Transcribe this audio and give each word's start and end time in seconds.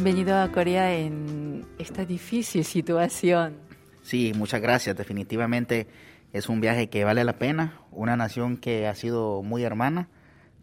Bienvenido 0.00 0.38
a 0.38 0.52
Corea 0.52 0.96
en 0.96 1.66
esta 1.76 2.04
difícil 2.04 2.64
situación. 2.64 3.56
Sí, 4.02 4.32
muchas 4.36 4.60
gracias. 4.60 4.96
Definitivamente 4.96 5.88
es 6.32 6.48
un 6.48 6.60
viaje 6.60 6.88
que 6.88 7.02
vale 7.02 7.24
la 7.24 7.36
pena, 7.36 7.80
una 7.90 8.16
nación 8.16 8.58
que 8.58 8.86
ha 8.86 8.94
sido 8.94 9.42
muy 9.42 9.64
hermana 9.64 10.08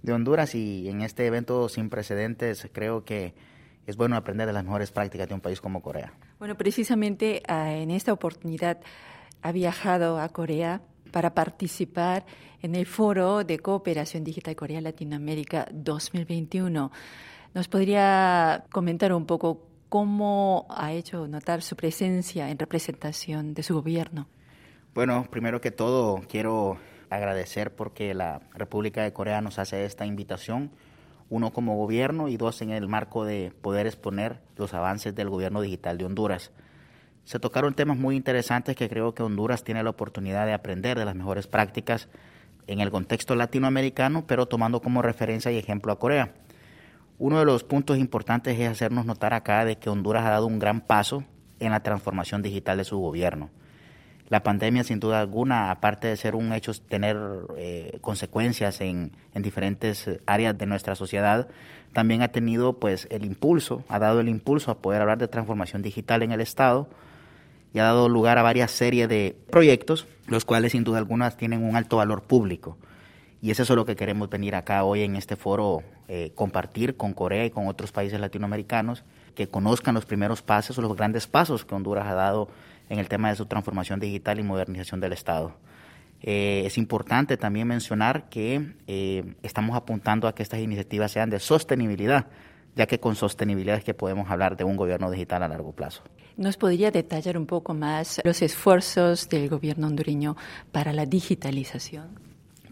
de 0.04 0.14
Honduras 0.14 0.56
y 0.56 0.88
en 0.88 1.02
este 1.02 1.26
evento 1.26 1.68
sin 1.68 1.90
precedentes 1.90 2.70
creo 2.72 3.04
que 3.04 3.34
es 3.86 3.98
bueno 3.98 4.16
aprender 4.16 4.48
de 4.48 4.54
las 4.54 4.64
mejores 4.64 4.94
prácticas 4.94 5.28
de 5.28 5.34
un 5.34 5.42
país 5.42 5.60
como 5.60 5.82
Corea. 5.82 6.14
Bueno, 6.40 6.56
precisamente 6.56 7.44
ah, 7.46 7.74
en 7.74 7.92
esta 7.92 8.14
oportunidad 8.14 8.80
ha 9.42 9.52
viajado 9.52 10.18
a 10.18 10.30
Corea 10.30 10.82
para 11.12 11.34
participar 11.34 12.26
en 12.62 12.74
el 12.74 12.86
Foro 12.86 13.44
de 13.44 13.60
Cooperación 13.60 14.24
Digital 14.24 14.56
Corea-Latinoamérica 14.56 15.68
2021. 15.74 16.90
¿Nos 17.56 17.70
podría 17.70 18.66
comentar 18.70 19.14
un 19.14 19.26
poco 19.26 19.70
cómo 19.88 20.66
ha 20.70 20.92
hecho 20.92 21.26
notar 21.26 21.62
su 21.62 21.78
presencia 21.78 22.50
en 22.50 22.60
representación 22.60 23.54
de 23.54 23.64
su 23.64 23.74
gobierno? 23.76 24.28
Bueno, 24.94 25.26
primero 25.32 25.62
que 25.62 25.72
todo 25.72 26.20
quiero 26.28 26.78
agradecer 27.10 27.74
porque 27.74 28.14
la 28.14 28.42
República 28.54 29.04
de 29.04 29.14
Corea 29.14 29.40
nos 29.40 29.58
hace 29.58 29.86
esta 29.86 30.06
invitación, 30.06 30.70
uno 31.30 31.54
como 31.54 31.78
gobierno 31.78 32.28
y 32.28 32.36
dos 32.36 32.62
en 32.62 32.72
el 32.72 32.90
marco 32.90 33.24
de 33.24 33.54
poder 33.62 33.88
exponer 33.88 34.42
los 34.58 34.74
avances 34.74 35.16
del 35.16 35.30
gobierno 35.30 35.62
digital 35.62 35.98
de 35.98 36.04
Honduras. 36.04 36.52
Se 37.24 37.40
tocaron 37.40 37.74
temas 37.74 37.98
muy 37.98 38.18
interesantes 38.18 38.76
que 38.76 38.90
creo 38.90 39.14
que 39.14 39.24
Honduras 39.24 39.64
tiene 39.64 39.82
la 39.82 39.92
oportunidad 39.92 40.46
de 40.46 40.52
aprender 40.52 41.00
de 41.00 41.06
las 41.06 41.16
mejores 41.16 41.48
prácticas 41.48 42.10
en 42.68 42.82
el 42.82 42.92
contexto 42.92 43.34
latinoamericano, 43.34 44.26
pero 44.28 44.46
tomando 44.46 44.82
como 44.82 45.02
referencia 45.02 45.54
y 45.54 45.58
ejemplo 45.58 45.94
a 45.94 46.00
Corea. 46.00 46.34
Uno 47.18 47.40
de 47.40 47.46
los 47.46 47.64
puntos 47.64 47.98
importantes 47.98 48.60
es 48.60 48.70
hacernos 48.70 49.06
notar 49.06 49.34
acá 49.34 49.64
de 49.64 49.78
que 49.78 49.90
Honduras 49.90 50.26
ha 50.26 50.32
dado 50.32 50.48
un 50.48 50.60
gran 50.60 50.82
paso 50.82 51.24
en 51.60 51.72
la 51.72 51.82
transformación 51.82 52.42
digital 52.42 52.78
de 52.78 52.84
su 52.84 52.98
gobierno. 52.98 53.50
La 54.28 54.44
pandemia, 54.44 54.84
sin 54.84 55.00
duda 55.00 55.22
alguna, 55.22 55.72
aparte 55.72 56.08
de 56.08 56.18
ser 56.18 56.36
un 56.36 56.52
hecho, 56.52 56.74
tener 56.74 57.16
eh, 57.58 58.00
consecuencias 58.02 58.82
en, 58.82 59.12
en, 59.34 59.44
diferentes 59.44 60.10
áreas 60.26 60.58
de 60.58 60.66
nuestra 60.66 60.96
sociedad, 60.96 61.48
también 61.94 62.22
ha 62.22 62.30
tenido 62.30 62.80
pues 62.80 63.08
el 63.12 63.24
impulso, 63.24 63.84
ha 63.88 64.00
dado 64.00 64.20
el 64.20 64.28
impulso 64.28 64.72
a 64.72 64.80
poder 64.80 65.02
hablar 65.02 65.20
de 65.20 65.28
transformación 65.28 65.84
digital 65.84 66.24
en 66.24 66.32
el 66.32 66.42
Estado 66.42 66.90
y 67.74 67.80
ha 67.80 67.84
dado 67.84 68.10
lugar 68.10 68.40
a 68.40 68.44
varias 68.44 68.72
series 68.72 69.08
de 69.08 69.38
proyectos, 69.52 70.08
los 70.28 70.44
cuales 70.44 70.74
sin 70.74 70.84
duda 70.84 70.98
alguna 70.98 71.32
tienen 71.32 71.64
un 71.64 71.76
alto 71.76 71.98
valor 71.98 72.24
público. 72.24 72.78
Y 73.42 73.52
es 73.52 73.70
lo 73.70 73.86
que 73.86 73.96
queremos 73.96 74.30
venir 74.30 74.56
acá 74.56 74.84
hoy 74.84 75.04
en 75.04 75.16
este 75.16 75.36
foro, 75.36 75.84
eh, 76.08 76.32
compartir 76.36 76.98
con 76.98 77.14
Corea 77.14 77.46
y 77.46 77.52
con 77.52 77.68
otros 77.68 77.92
países 77.92 78.20
latinoamericanos, 78.20 79.04
que 79.36 79.48
conozcan 79.48 79.94
los 79.94 80.06
primeros 80.06 80.42
pasos 80.42 80.78
o 80.78 80.82
los 80.82 80.96
grandes 80.96 81.28
pasos 81.28 81.66
que 81.66 81.76
Honduras 81.76 82.08
ha 82.08 82.14
dado 82.14 82.50
en 82.90 83.00
el 83.00 83.08
tema 83.08 83.30
de 83.30 83.36
su 83.36 83.46
transformación 83.46 84.00
digital 84.00 84.40
y 84.40 84.44
modernización 84.44 85.00
del 85.00 85.14
Estado. 85.14 85.56
Eh, 86.22 86.64
es 86.66 86.78
importante 86.78 87.38
también 87.38 87.68
mencionar 87.68 88.30
que 88.30 88.74
eh, 88.88 89.36
estamos 89.44 89.76
apuntando 89.76 90.28
a 90.28 90.34
que 90.34 90.42
estas 90.42 90.60
iniciativas 90.60 91.12
sean 91.12 91.30
de 91.30 91.40
sostenibilidad, 91.40 92.28
ya 92.76 92.88
que 92.88 93.00
con 93.00 93.16
sostenibilidad 93.16 93.78
es 93.78 93.84
que 93.84 93.94
podemos 93.94 94.30
hablar 94.32 94.58
de 94.58 94.64
un 94.64 94.76
gobierno 94.76 95.12
digital 95.12 95.44
a 95.44 95.48
largo 95.48 95.72
plazo. 95.72 96.04
¿Nos 96.38 96.58
podría 96.58 96.92
detallar 96.92 97.38
un 97.38 97.46
poco 97.46 97.74
más 97.74 98.22
los 98.24 98.42
esfuerzos 98.42 99.30
del 99.30 99.50
gobierno 99.50 99.88
hondureño 99.88 100.36
para 100.72 100.94
la 100.94 101.06
digitalización? 101.06 102.25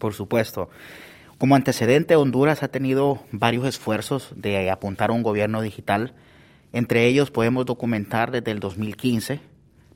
Por 0.03 0.13
supuesto. 0.13 0.69
Como 1.37 1.55
antecedente, 1.55 2.17
Honduras 2.17 2.61
ha 2.61 2.67
tenido 2.67 3.23
varios 3.31 3.65
esfuerzos 3.65 4.33
de 4.35 4.69
apuntar 4.69 5.11
a 5.11 5.13
un 5.13 5.23
gobierno 5.23 5.61
digital. 5.61 6.11
Entre 6.73 7.05
ellos 7.05 7.31
podemos 7.31 7.65
documentar 7.65 8.29
desde 8.29 8.51
el 8.51 8.59
2015, 8.59 9.39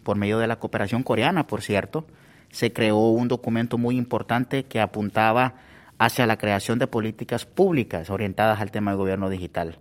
por 0.03 0.15
medio 0.15 0.39
de 0.39 0.47
la 0.47 0.59
cooperación 0.59 1.03
coreana, 1.03 1.45
por 1.45 1.61
cierto, 1.61 2.07
se 2.51 2.71
creó 2.71 3.09
un 3.09 3.27
documento 3.27 3.77
muy 3.77 3.97
importante 3.97 4.63
que 4.63 4.79
apuntaba 4.79 5.55
hacia 5.97 6.25
la 6.25 6.37
creación 6.37 6.79
de 6.79 6.87
políticas 6.87 7.45
públicas 7.45 8.09
orientadas 8.09 8.61
al 8.61 8.71
tema 8.71 8.91
del 8.91 8.99
gobierno 8.99 9.29
digital. 9.29 9.77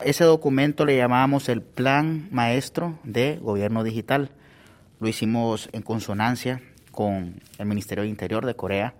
Ese 0.00 0.22
documento 0.22 0.86
le 0.86 0.96
llamábamos 0.96 1.48
el 1.48 1.60
Plan 1.60 2.28
Maestro 2.30 3.00
de 3.02 3.40
Gobierno 3.42 3.82
Digital. 3.82 4.30
Lo 5.00 5.08
hicimos 5.08 5.68
en 5.72 5.82
consonancia 5.82 6.62
con 6.92 7.40
el 7.58 7.66
Ministerio 7.66 8.04
de 8.04 8.10
Interior 8.10 8.46
de 8.46 8.54
Corea, 8.54 8.94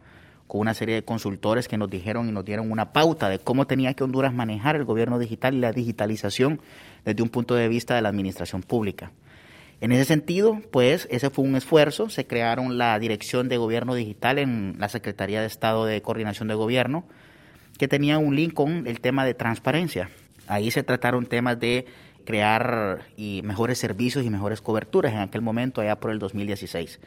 con 0.46 0.60
una 0.60 0.74
serie 0.74 0.94
de 0.94 1.04
consultores 1.04 1.68
que 1.68 1.78
nos 1.78 1.90
dijeron 1.90 2.28
y 2.28 2.32
nos 2.32 2.44
dieron 2.44 2.70
una 2.70 2.92
pauta 2.92 3.28
de 3.28 3.38
cómo 3.38 3.66
tenía 3.66 3.94
que 3.94 4.04
Honduras 4.04 4.32
manejar 4.32 4.76
el 4.76 4.84
gobierno 4.84 5.18
digital 5.18 5.54
y 5.54 5.60
la 5.60 5.72
digitalización 5.72 6.60
desde 7.04 7.22
un 7.22 7.28
punto 7.28 7.54
de 7.54 7.68
vista 7.68 7.94
de 7.94 8.02
la 8.02 8.08
administración 8.08 8.62
pública. 8.62 9.12
En 9.80 9.92
ese 9.92 10.06
sentido, 10.06 10.62
pues 10.70 11.06
ese 11.10 11.28
fue 11.28 11.44
un 11.44 11.54
esfuerzo, 11.54 12.08
se 12.08 12.26
crearon 12.26 12.78
la 12.78 12.98
Dirección 12.98 13.48
de 13.48 13.58
Gobierno 13.58 13.94
Digital 13.94 14.38
en 14.38 14.76
la 14.78 14.88
Secretaría 14.88 15.40
de 15.40 15.46
Estado 15.46 15.84
de 15.84 16.00
Coordinación 16.00 16.48
de 16.48 16.54
Gobierno, 16.54 17.04
que 17.78 17.86
tenía 17.86 18.16
un 18.16 18.34
link 18.34 18.54
con 18.54 18.86
el 18.86 19.00
tema 19.00 19.26
de 19.26 19.34
transparencia. 19.34 20.08
Ahí 20.46 20.70
se 20.70 20.82
trataron 20.82 21.26
temas 21.26 21.60
de 21.60 21.84
crear 22.24 23.06
y 23.16 23.42
mejores 23.44 23.78
servicios 23.78 24.24
y 24.24 24.30
mejores 24.30 24.62
coberturas 24.62 25.12
en 25.12 25.20
aquel 25.20 25.42
momento, 25.42 25.82
allá 25.82 25.96
por 25.96 26.10
el 26.10 26.18
2016. 26.18 26.98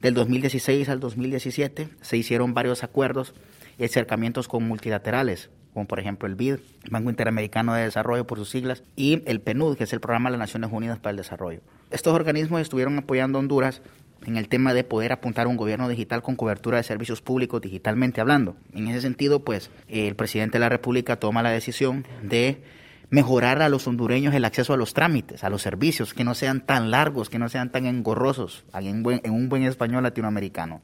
Del 0.00 0.14
2016 0.14 0.88
al 0.90 1.00
2017 1.00 1.88
se 2.00 2.16
hicieron 2.16 2.54
varios 2.54 2.84
acuerdos 2.84 3.34
y 3.78 3.84
acercamientos 3.84 4.46
con 4.46 4.62
multilaterales, 4.62 5.50
como 5.74 5.88
por 5.88 5.98
ejemplo 5.98 6.28
el 6.28 6.36
BID, 6.36 6.58
Banco 6.88 7.10
Interamericano 7.10 7.74
de 7.74 7.82
Desarrollo 7.82 8.24
por 8.24 8.38
sus 8.38 8.48
siglas, 8.48 8.84
y 8.94 9.22
el 9.26 9.40
PNUD, 9.40 9.76
que 9.76 9.84
es 9.84 9.92
el 9.92 10.00
Programa 10.00 10.30
de 10.30 10.38
las 10.38 10.48
Naciones 10.48 10.70
Unidas 10.72 11.00
para 11.00 11.10
el 11.10 11.16
Desarrollo. 11.16 11.62
Estos 11.90 12.14
organismos 12.14 12.60
estuvieron 12.60 12.96
apoyando 12.96 13.38
a 13.38 13.40
Honduras 13.40 13.82
en 14.24 14.36
el 14.36 14.48
tema 14.48 14.72
de 14.72 14.84
poder 14.84 15.12
apuntar 15.12 15.48
un 15.48 15.56
gobierno 15.56 15.88
digital 15.88 16.22
con 16.22 16.36
cobertura 16.36 16.76
de 16.76 16.84
servicios 16.84 17.20
públicos 17.20 17.60
digitalmente 17.60 18.20
hablando. 18.20 18.56
En 18.72 18.86
ese 18.86 19.00
sentido, 19.00 19.40
pues 19.40 19.70
el 19.88 20.14
presidente 20.14 20.58
de 20.58 20.60
la 20.60 20.68
República 20.68 21.16
toma 21.16 21.42
la 21.42 21.50
decisión 21.50 22.06
de 22.22 22.62
mejorar 23.10 23.62
a 23.62 23.68
los 23.68 23.86
hondureños 23.86 24.34
el 24.34 24.44
acceso 24.44 24.74
a 24.74 24.76
los 24.76 24.92
trámites, 24.94 25.44
a 25.44 25.50
los 25.50 25.62
servicios, 25.62 26.12
que 26.14 26.24
no 26.24 26.34
sean 26.34 26.60
tan 26.60 26.90
largos, 26.90 27.30
que 27.30 27.38
no 27.38 27.48
sean 27.48 27.70
tan 27.70 27.86
engorrosos, 27.86 28.64
en, 28.74 29.04
un 29.30 29.48
buen 29.48 29.62
español 29.64 30.02
latinoamericano, 30.02 30.80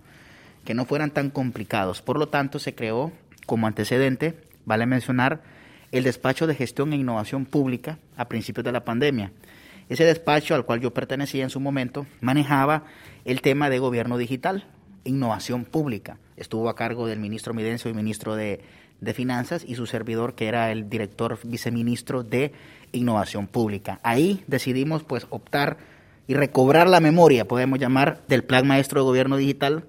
que 0.64 0.74
no 0.74 0.86
fueran 0.86 1.10
tan 1.10 1.30
complicados. 1.30 2.00
Por 2.02 2.18
lo 2.18 2.28
tanto, 2.28 2.58
se 2.58 2.74
creó 2.74 3.12
como 3.46 3.66
antecedente, 3.66 4.38
vale 4.64 4.86
mencionar, 4.86 5.42
el 5.92 6.04
despacho 6.04 6.46
de 6.46 6.54
gestión 6.54 6.92
e 6.92 6.96
innovación 6.96 7.44
pública 7.44 7.98
a 8.16 8.26
principios 8.26 8.64
de 8.64 8.72
la 8.72 8.84
pandemia. 8.84 9.32
Ese 9.88 10.04
despacho 10.04 10.54
al 10.54 10.64
cual 10.64 10.80
yo 10.80 10.94
pertenecía 10.94 11.44
en 11.44 11.50
su 11.50 11.60
momento 11.60 12.06
manejaba 12.20 12.84
el 13.26 13.42
tema 13.42 13.68
de 13.68 13.78
gobierno 13.78 14.16
digital, 14.16 14.66
innovación 15.04 15.64
pública. 15.64 16.18
Estuvo 16.36 16.68
a 16.68 16.74
cargo 16.74 17.06
del 17.06 17.20
ministro 17.20 17.54
Midencio 17.54 17.90
y 17.90 17.94
ministro 17.94 18.34
de 18.34 18.60
de 19.04 19.14
Finanzas 19.14 19.64
y 19.66 19.74
su 19.76 19.86
servidor 19.86 20.34
que 20.34 20.48
era 20.48 20.72
el 20.72 20.88
director 20.88 21.38
viceministro 21.44 22.24
de 22.24 22.52
Innovación 22.92 23.46
Pública. 23.46 24.00
Ahí 24.02 24.42
decidimos 24.46 25.04
pues 25.04 25.26
optar 25.30 25.76
y 26.26 26.34
recobrar 26.34 26.88
la 26.88 27.00
memoria, 27.00 27.46
podemos 27.46 27.78
llamar, 27.78 28.22
del 28.28 28.44
Plan 28.44 28.66
Maestro 28.66 29.00
de 29.00 29.04
Gobierno 29.04 29.36
Digital 29.36 29.84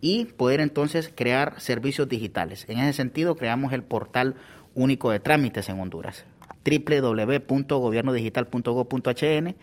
y 0.00 0.26
poder 0.26 0.60
entonces 0.60 1.12
crear 1.14 1.60
servicios 1.60 2.08
digitales. 2.08 2.66
En 2.68 2.78
ese 2.78 2.92
sentido 2.92 3.34
creamos 3.34 3.72
el 3.72 3.82
portal 3.82 4.36
único 4.74 5.10
de 5.10 5.18
trámites 5.20 5.68
en 5.68 5.78
Honduras, 5.80 6.24
www.gobiernodigital.gov.hn. 6.64 9.56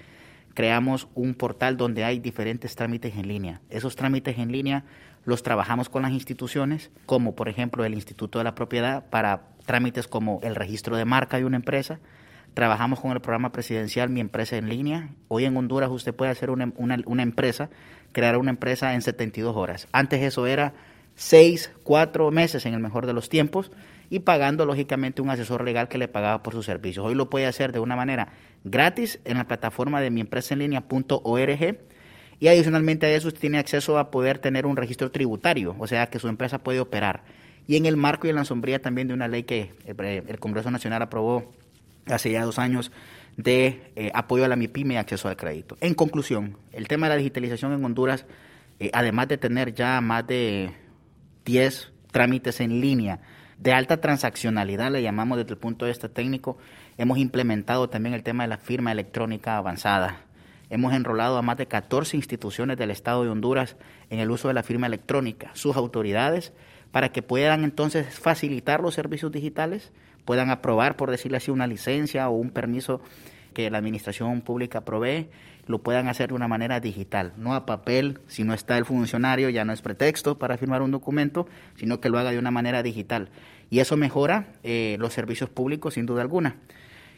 Creamos 0.53 1.07
un 1.15 1.33
portal 1.35 1.77
donde 1.77 2.03
hay 2.03 2.19
diferentes 2.19 2.75
trámites 2.75 3.15
en 3.15 3.27
línea. 3.27 3.61
Esos 3.69 3.95
trámites 3.95 4.37
en 4.37 4.51
línea 4.51 4.83
los 5.25 5.43
trabajamos 5.43 5.89
con 5.89 6.01
las 6.01 6.11
instituciones, 6.11 6.91
como 7.05 7.35
por 7.35 7.49
ejemplo 7.49 7.85
el 7.85 7.93
Instituto 7.93 8.39
de 8.39 8.43
la 8.43 8.55
Propiedad, 8.55 9.09
para 9.09 9.43
trámites 9.65 10.07
como 10.07 10.39
el 10.43 10.55
registro 10.55 10.97
de 10.97 11.05
marca 11.05 11.37
de 11.37 11.45
una 11.45 11.57
empresa. 11.57 11.99
Trabajamos 12.53 12.99
con 12.99 13.11
el 13.11 13.21
programa 13.21 13.51
presidencial 13.51 14.09
Mi 14.09 14.19
Empresa 14.19 14.57
en 14.57 14.69
Línea. 14.69 15.09
Hoy 15.27 15.45
en 15.45 15.55
Honduras 15.55 15.89
usted 15.91 16.15
puede 16.15 16.31
hacer 16.31 16.49
una, 16.49 16.73
una, 16.75 17.23
empresa, 17.23 17.69
crear 18.11 18.37
una 18.37 18.49
empresa 18.49 18.95
en 18.95 19.01
72 19.01 19.55
horas. 19.55 19.87
Antes 19.91 20.21
eso 20.21 20.47
era 20.47 20.73
6, 21.15 21.71
4 21.83 22.31
meses 22.31 22.65
en 22.65 22.73
el 22.73 22.79
mejor 22.79 23.05
de 23.05 23.13
los 23.13 23.29
tiempos 23.29 23.71
y 24.09 24.19
pagando 24.19 24.65
lógicamente 24.65 25.21
un 25.21 25.29
asesor 25.29 25.63
legal 25.63 25.87
que 25.87 25.97
le 25.97 26.07
pagaba 26.07 26.41
por 26.41 26.53
sus 26.53 26.65
servicios. 26.65 27.05
Hoy 27.05 27.15
lo 27.15 27.29
puede 27.29 27.45
hacer 27.45 27.71
de 27.71 27.79
una 27.79 27.95
manera 27.95 28.29
gratis 28.63 29.19
en 29.25 29.37
la 29.37 29.47
plataforma 29.47 30.01
de 30.01 30.09
miempresaenlinea.org 30.09 31.77
y 32.39 32.47
adicionalmente 32.47 33.05
a 33.05 33.11
eso 33.11 33.31
tiene 33.31 33.57
acceso 33.57 33.97
a 33.97 34.11
poder 34.11 34.39
tener 34.39 34.65
un 34.65 34.77
registro 34.77 35.11
tributario, 35.11 35.75
o 35.77 35.87
sea 35.87 36.07
que 36.07 36.19
su 36.19 36.27
empresa 36.27 36.59
puede 36.59 36.79
operar. 36.79 37.23
Y 37.67 37.75
en 37.75 37.85
el 37.85 37.97
marco 37.97 38.25
y 38.25 38.31
en 38.31 38.37
la 38.37 38.45
sombría 38.45 38.81
también 38.81 39.07
de 39.07 39.13
una 39.13 39.27
ley 39.27 39.43
que 39.43 39.73
eh, 39.85 40.23
el 40.27 40.39
Congreso 40.39 40.71
Nacional 40.71 41.01
aprobó 41.01 41.51
hace 42.07 42.31
ya 42.31 42.43
dos 42.43 42.57
años 42.57 42.91
de 43.37 43.91
eh, 43.95 44.11
apoyo 44.15 44.43
a 44.45 44.47
la 44.47 44.55
MIPYME 44.55 44.95
y 44.95 44.97
acceso 44.97 45.29
al 45.29 45.37
crédito. 45.37 45.77
En 45.81 45.93
conclusión, 45.93 46.57
el 46.71 46.87
tema 46.87 47.07
de 47.07 47.15
la 47.15 47.17
digitalización 47.17 47.73
en 47.73 47.85
Honduras, 47.85 48.25
eh, 48.79 48.89
además 48.93 49.27
de 49.27 49.37
tener 49.37 49.73
ya 49.73 50.01
más 50.01 50.25
de 50.25 50.71
10 51.45 51.91
trámites 52.11 52.59
en 52.59 52.81
línea 52.81 53.19
de 53.59 53.73
alta 53.73 53.99
transaccionalidad, 53.99 54.91
le 54.91 55.03
llamamos 55.03 55.37
desde 55.37 55.51
el 55.51 55.57
punto 55.57 55.85
de 55.85 55.91
vista 55.91 56.07
técnico. 56.07 56.57
Hemos 56.97 57.17
implementado 57.17 57.89
también 57.89 58.15
el 58.15 58.23
tema 58.23 58.43
de 58.43 58.49
la 58.49 58.57
firma 58.57 58.91
electrónica 58.91 59.57
avanzada. 59.57 60.21
Hemos 60.69 60.93
enrolado 60.93 61.37
a 61.37 61.41
más 61.41 61.57
de 61.57 61.67
14 61.67 62.15
instituciones 62.15 62.77
del 62.77 62.91
Estado 62.91 63.23
de 63.23 63.29
Honduras 63.29 63.75
en 64.09 64.19
el 64.19 64.31
uso 64.31 64.47
de 64.47 64.53
la 64.53 64.63
firma 64.63 64.87
electrónica, 64.87 65.51
sus 65.53 65.75
autoridades, 65.75 66.53
para 66.91 67.09
que 67.09 67.21
puedan 67.21 67.63
entonces 67.63 68.17
facilitar 68.17 68.79
los 68.79 68.93
servicios 68.93 69.31
digitales, 69.31 69.91
puedan 70.25 70.51
aprobar, 70.51 70.95
por 70.95 71.11
decirle 71.11 71.37
así, 71.37 71.51
una 71.51 71.67
licencia 71.67 72.29
o 72.29 72.33
un 72.33 72.51
permiso 72.51 73.01
que 73.53 73.69
la 73.69 73.79
administración 73.79 74.41
pública 74.41 74.81
provee, 74.81 75.29
lo 75.69 75.83
puedan 75.83 76.07
hacer 76.07 76.29
de 76.29 76.33
una 76.33 76.47
manera 76.47 76.79
digital, 76.79 77.31
no 77.37 77.53
a 77.53 77.67
papel, 77.67 78.21
si 78.27 78.43
no 78.43 78.55
está 78.55 78.75
el 78.79 78.85
funcionario 78.85 79.51
ya 79.51 79.65
no 79.65 79.71
es 79.71 79.83
pretexto 79.83 80.39
para 80.39 80.57
firmar 80.57 80.81
un 80.81 80.89
documento, 80.89 81.47
sino 81.75 82.01
que 82.01 82.09
lo 82.09 82.17
haga 82.17 82.31
de 82.31 82.39
una 82.39 82.49
manera 82.49 82.81
digital. 82.81 83.29
Y 83.69 83.77
eso 83.77 83.95
mejora 83.95 84.47
eh, 84.63 84.97
los 84.99 85.13
servicios 85.13 85.51
públicos 85.51 85.93
sin 85.93 86.07
duda 86.07 86.23
alguna. 86.23 86.55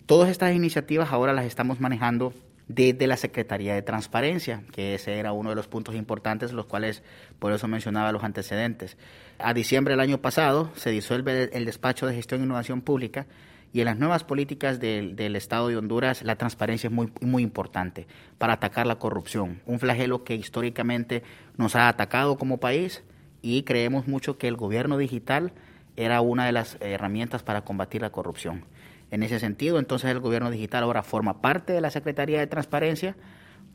Todas 0.05 0.29
estas 0.29 0.53
iniciativas 0.53 1.13
ahora 1.13 1.31
las 1.31 1.45
estamos 1.45 1.79
manejando 1.79 2.33
desde 2.67 3.07
la 3.07 3.15
Secretaría 3.15 3.73
de 3.73 3.83
Transparencia, 3.83 4.63
que 4.73 4.95
ese 4.95 5.17
era 5.17 5.31
uno 5.31 5.51
de 5.51 5.55
los 5.55 5.69
puntos 5.69 5.95
importantes, 5.95 6.51
los 6.51 6.65
cuales 6.65 7.03
por 7.39 7.53
eso 7.53 7.69
mencionaba 7.69 8.11
los 8.11 8.25
antecedentes. 8.25 8.97
A 9.39 9.53
diciembre 9.53 9.93
del 9.93 10.01
año 10.01 10.17
pasado 10.17 10.71
se 10.75 10.91
disuelve 10.91 11.51
el 11.53 11.63
despacho 11.63 12.05
de 12.05 12.15
gestión 12.15 12.41
e 12.41 12.43
innovación 12.43 12.81
pública 12.81 13.27
y 13.73 13.79
en 13.79 13.85
las 13.85 13.97
nuevas 13.97 14.23
políticas 14.23 14.79
del, 14.79 15.35
Estado 15.35 15.69
de 15.69 15.77
Honduras 15.77 16.23
la 16.23 16.35
transparencia 16.35 16.87
es 16.87 16.93
muy, 16.93 17.11
muy 17.21 17.43
importante 17.43 18.07
para 18.37 18.53
atacar 18.53 18.85
la 18.85 18.99
corrupción, 18.99 19.61
un 19.65 19.79
flagelo 19.79 20.23
que 20.23 20.35
históricamente 20.35 21.23
nos 21.57 21.75
ha 21.75 21.87
atacado 21.87 22.37
como 22.37 22.59
país 22.59 23.03
y 23.41 23.63
creemos 23.63 24.07
mucho 24.07 24.37
que 24.37 24.47
el 24.47 24.55
gobierno 24.55 24.97
digital 24.97 25.53
era 25.95 26.21
una 26.21 26.45
de 26.45 26.51
las 26.51 26.77
herramientas 26.79 27.43
para 27.43 27.63
combatir 27.63 28.01
la 28.01 28.11
corrupción. 28.11 28.65
En 29.09 29.23
ese 29.23 29.39
sentido, 29.39 29.77
entonces 29.77 30.09
el 30.09 30.19
gobierno 30.19 30.51
digital 30.51 30.83
ahora 30.83 31.03
forma 31.03 31.41
parte 31.41 31.73
de 31.73 31.81
la 31.81 31.91
Secretaría 31.91 32.39
de 32.39 32.47
Transparencia 32.47 33.15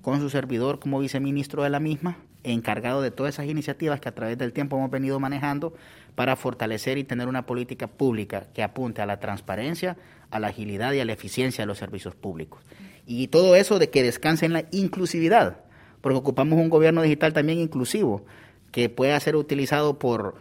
con 0.03 0.21
su 0.21 0.31
servidor 0.31 0.79
como 0.79 1.01
viceministro 1.01 1.63
de 1.63 1.71
la 1.71 1.81
misma, 1.81 2.19
encargado 2.45 3.03
de 3.03 3.11
todas 3.11 3.35
esas 3.35 3.47
iniciativas 3.47 4.01
que 4.01 4.09
a 4.09 4.15
través 4.15 4.39
del 4.39 4.53
tiempo 4.53 4.77
hemos 4.77 4.91
venido 4.91 5.19
manejando 5.19 5.75
para 6.15 6.37
fortalecer 6.37 6.97
y 6.97 7.05
tener 7.05 7.29
una 7.29 7.47
política 7.47 7.89
pública 7.89 8.47
que 8.55 8.63
apunte 8.63 9.03
a 9.03 9.07
la 9.07 9.19
transparencia, 9.19 9.97
a 10.31 10.39
la 10.39 10.49
agilidad 10.49 10.93
y 10.93 11.01
a 11.01 11.05
la 11.05 11.13
eficiencia 11.13 11.63
de 11.63 11.67
los 11.67 11.79
servicios 11.79 12.15
públicos. 12.15 12.63
Y 13.07 13.29
todo 13.29 13.57
eso 13.57 13.79
de 13.79 13.91
que 13.91 14.03
descanse 14.03 14.47
en 14.47 14.53
la 14.53 14.65
inclusividad, 14.71 15.59
porque 16.01 16.19
ocupamos 16.19 16.59
un 16.59 16.71
gobierno 16.71 17.03
digital 17.03 17.33
también 17.33 17.59
inclusivo, 17.59 18.25
que 18.73 18.89
pueda 18.89 19.19
ser 19.21 19.37
utilizado 19.37 19.99
por 19.99 20.37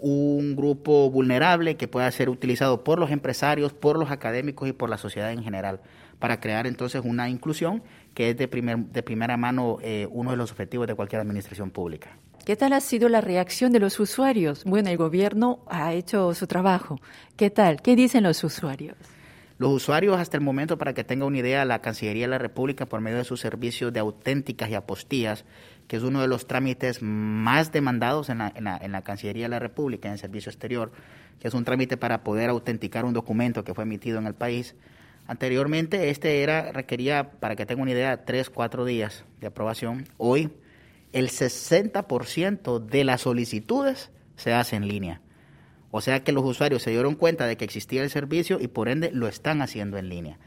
un 0.00 0.54
grupo 0.54 1.10
vulnerable 1.10 1.76
que 1.76 1.88
pueda 1.88 2.10
ser 2.10 2.28
utilizado 2.28 2.84
por 2.84 2.98
los 2.98 3.10
empresarios, 3.10 3.72
por 3.72 3.98
los 3.98 4.10
académicos 4.10 4.68
y 4.68 4.72
por 4.72 4.90
la 4.90 4.98
sociedad 4.98 5.32
en 5.32 5.42
general, 5.42 5.80
para 6.18 6.40
crear 6.40 6.66
entonces 6.66 7.02
una 7.04 7.28
inclusión 7.28 7.82
que 8.18 8.30
es 8.30 8.36
de, 8.36 8.48
primer, 8.48 8.78
de 8.78 9.04
primera 9.04 9.36
mano 9.36 9.78
eh, 9.80 10.08
uno 10.10 10.32
de 10.32 10.36
los 10.36 10.50
objetivos 10.50 10.88
de 10.88 10.96
cualquier 10.96 11.20
administración 11.20 11.70
pública. 11.70 12.18
¿Qué 12.44 12.56
tal 12.56 12.72
ha 12.72 12.80
sido 12.80 13.08
la 13.08 13.20
reacción 13.20 13.70
de 13.70 13.78
los 13.78 14.00
usuarios? 14.00 14.64
Bueno, 14.64 14.90
el 14.90 14.96
gobierno 14.96 15.60
ha 15.68 15.92
hecho 15.94 16.34
su 16.34 16.48
trabajo. 16.48 16.98
¿Qué 17.36 17.48
tal? 17.50 17.80
¿Qué 17.80 17.94
dicen 17.94 18.24
los 18.24 18.42
usuarios? 18.42 18.96
Los 19.58 19.70
usuarios, 19.70 20.18
hasta 20.18 20.36
el 20.36 20.42
momento, 20.42 20.78
para 20.78 20.94
que 20.94 21.04
tenga 21.04 21.26
una 21.26 21.38
idea, 21.38 21.64
la 21.64 21.80
Cancillería 21.80 22.24
de 22.24 22.30
la 22.30 22.38
República, 22.38 22.86
por 22.86 23.00
medio 23.00 23.18
de 23.18 23.24
sus 23.24 23.38
servicios 23.38 23.92
de 23.92 24.00
auténticas 24.00 24.68
y 24.68 24.74
apostías, 24.74 25.44
que 25.86 25.96
es 25.96 26.02
uno 26.02 26.20
de 26.20 26.26
los 26.26 26.48
trámites 26.48 27.00
más 27.00 27.70
demandados 27.70 28.30
en 28.30 28.38
la, 28.38 28.52
en, 28.52 28.64
la, 28.64 28.78
en 28.78 28.90
la 28.90 29.02
Cancillería 29.02 29.44
de 29.44 29.50
la 29.50 29.60
República, 29.60 30.08
en 30.08 30.14
el 30.14 30.18
Servicio 30.18 30.50
Exterior, 30.50 30.90
que 31.38 31.46
es 31.46 31.54
un 31.54 31.62
trámite 31.62 31.96
para 31.96 32.24
poder 32.24 32.50
autenticar 32.50 33.04
un 33.04 33.14
documento 33.14 33.62
que 33.62 33.74
fue 33.74 33.84
emitido 33.84 34.18
en 34.18 34.26
el 34.26 34.34
país. 34.34 34.74
Anteriormente, 35.28 36.08
este 36.08 36.42
era 36.42 36.72
requería, 36.72 37.32
para 37.32 37.54
que 37.54 37.66
tenga 37.66 37.82
una 37.82 37.90
idea, 37.90 38.24
tres, 38.24 38.48
cuatro 38.48 38.86
días 38.86 39.26
de 39.42 39.48
aprobación. 39.48 40.06
Hoy, 40.16 40.50
el 41.12 41.28
60% 41.28 42.78
de 42.78 43.04
las 43.04 43.20
solicitudes 43.20 44.10
se 44.36 44.54
hace 44.54 44.76
en 44.76 44.88
línea. 44.88 45.20
O 45.90 46.00
sea 46.00 46.24
que 46.24 46.32
los 46.32 46.44
usuarios 46.44 46.82
se 46.82 46.92
dieron 46.92 47.14
cuenta 47.14 47.46
de 47.46 47.58
que 47.58 47.66
existía 47.66 48.02
el 48.02 48.08
servicio 48.08 48.58
y 48.58 48.68
por 48.68 48.88
ende 48.88 49.10
lo 49.12 49.28
están 49.28 49.60
haciendo 49.60 49.98
en 49.98 50.08
línea. 50.08 50.38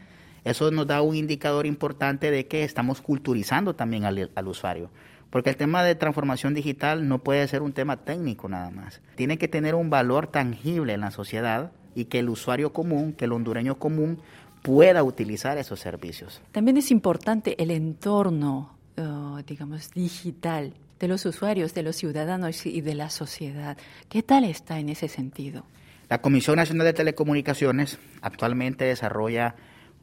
Eso 0.45 0.71
nos 0.71 0.87
da 0.87 1.03
un 1.03 1.15
indicador 1.15 1.67
importante 1.67 2.31
de 2.31 2.47
que 2.47 2.63
estamos 2.63 3.01
culturizando 3.01 3.75
también 3.75 4.05
al, 4.05 4.31
al 4.33 4.47
usuario. 4.47 4.89
Porque 5.29 5.51
el 5.51 5.57
tema 5.57 5.83
de 5.83 5.93
transformación 5.93 6.55
digital 6.55 7.07
no 7.07 7.19
puede 7.19 7.47
ser 7.47 7.61
un 7.61 7.73
tema 7.73 7.97
técnico 7.97 8.49
nada 8.49 8.71
más. 8.71 9.01
Tiene 9.15 9.37
que 9.37 9.47
tener 9.47 9.75
un 9.75 9.91
valor 9.91 10.25
tangible 10.25 10.93
en 10.93 11.01
la 11.01 11.11
sociedad 11.11 11.71
y 11.93 12.05
que 12.05 12.19
el 12.19 12.29
usuario 12.29 12.73
común, 12.73 13.13
que 13.13 13.25
el 13.25 13.31
hondureño 13.31 13.77
común 13.77 14.19
pueda 14.61 15.03
utilizar 15.03 15.57
esos 15.57 15.79
servicios. 15.79 16.41
También 16.51 16.77
es 16.77 16.91
importante 16.91 17.61
el 17.61 17.71
entorno, 17.71 18.75
uh, 18.97 19.41
digamos, 19.47 19.91
digital 19.91 20.73
de 20.99 21.07
los 21.07 21.25
usuarios, 21.25 21.73
de 21.73 21.83
los 21.83 21.95
ciudadanos 21.95 22.65
y 22.65 22.81
de 22.81 22.95
la 22.95 23.09
sociedad. 23.09 23.77
¿Qué 24.07 24.21
tal 24.21 24.43
está 24.43 24.79
en 24.79 24.89
ese 24.89 25.07
sentido? 25.07 25.63
La 26.09 26.21
Comisión 26.21 26.57
Nacional 26.57 26.85
de 26.85 26.93
Telecomunicaciones 26.93 27.97
actualmente 28.21 28.85
desarrolla 28.85 29.55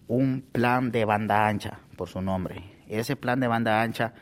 un 0.08 0.42
plan 0.50 0.90
de 0.90 1.04
banda 1.04 1.46
ancha, 1.46 1.80
por 1.96 2.08
su 2.08 2.20
nombre. 2.20 2.64
Ese 2.88 3.14
plan 3.14 3.40
de 3.40 3.46
banda 3.46 3.82
ancha 3.82 4.14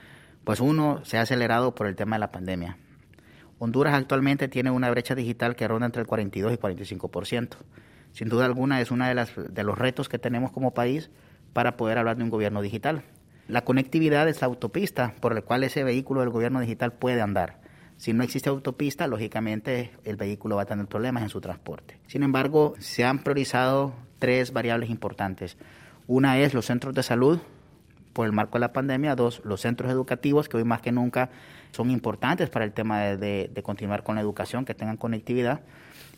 pues 0.47 0.61
uno 0.61 1.05
se 1.05 1.19
ha 1.19 1.23
acelerado 1.23 1.75
por 1.75 1.89
el 1.89 1.97
tema 1.97 2.17
de 2.17 2.21
la 2.21 2.31
pandemia. 2.31 2.77
Honduras 3.59 3.95
actualmente 3.95 4.47
tiene 4.47 4.71
una 4.71 4.91
brecha 4.91 5.15
digital 5.15 5.57
que 5.57 5.67
ronda 5.67 5.87
entre 5.87 6.03
el 6.03 6.07
42 6.07 6.53
y 6.53 6.57
45%. 6.57 7.49
Sin 8.17 8.31
duda 8.31 8.47
alguna 8.47 8.81
es 8.81 8.91
uno 8.91 9.05
de, 9.05 9.27
de 9.51 9.63
los 9.63 9.77
retos 9.77 10.09
que 10.09 10.19
tenemos 10.19 10.51
como 10.51 10.73
país 10.73 11.11
para 11.53 11.77
poder 11.77 11.99
hablar 11.99 12.17
de 12.17 12.25
un 12.25 12.31
gobierno 12.31 12.63
digital. 12.63 13.03
La 13.47 13.63
conectividad 13.63 14.27
es 14.27 14.41
la 14.41 14.47
autopista 14.47 15.15
por 15.21 15.35
la 15.35 15.43
cual 15.43 15.65
ese 15.65 15.85
vehículo 15.85 16.23
del 16.23 16.31
gobierno 16.31 16.61
digital 16.61 16.95
puede 16.95 17.21
andar. 17.21 17.61
Si 17.99 18.15
no 18.15 18.25
existe 18.25 18.49
autopista, 18.49 19.07
lógicamente 19.07 19.91
el 20.05 20.17
vehículo 20.17 20.57
va 20.57 20.63
a 20.63 20.65
tener 20.65 20.87
problemas 20.87 21.25
en 21.25 21.29
su 21.29 21.43
transporte. 21.43 21.99
Sin 22.07 22.23
embargo, 22.23 22.73
se 22.79 23.05
han 23.05 23.19
priorizado 23.19 23.93
tres 24.19 24.51
variables 24.51 24.89
importantes. 24.89 25.59
Una 26.07 26.39
es 26.39 26.55
los 26.55 26.65
centros 26.65 26.95
de 26.95 27.03
salud, 27.03 27.39
por 28.17 28.25
el 28.25 28.33
marco 28.33 28.55
de 28.55 28.61
la 28.61 28.73
pandemia. 28.73 29.15
Dos, 29.15 29.43
los 29.45 29.61
centros 29.61 29.93
educativos, 29.93 30.49
que 30.49 30.57
hoy 30.57 30.65
más 30.65 30.81
que 30.81 30.91
nunca 30.91 31.29
son 31.71 31.91
importantes 31.91 32.49
para 32.49 32.65
el 32.65 32.73
tema 32.73 33.01
de, 33.01 33.51
continuar 33.63 34.05
con 34.05 34.15
la 34.15 34.23
educación, 34.23 34.65
que 34.65 34.73
tengan 34.75 34.97
conectividad. 34.97 35.61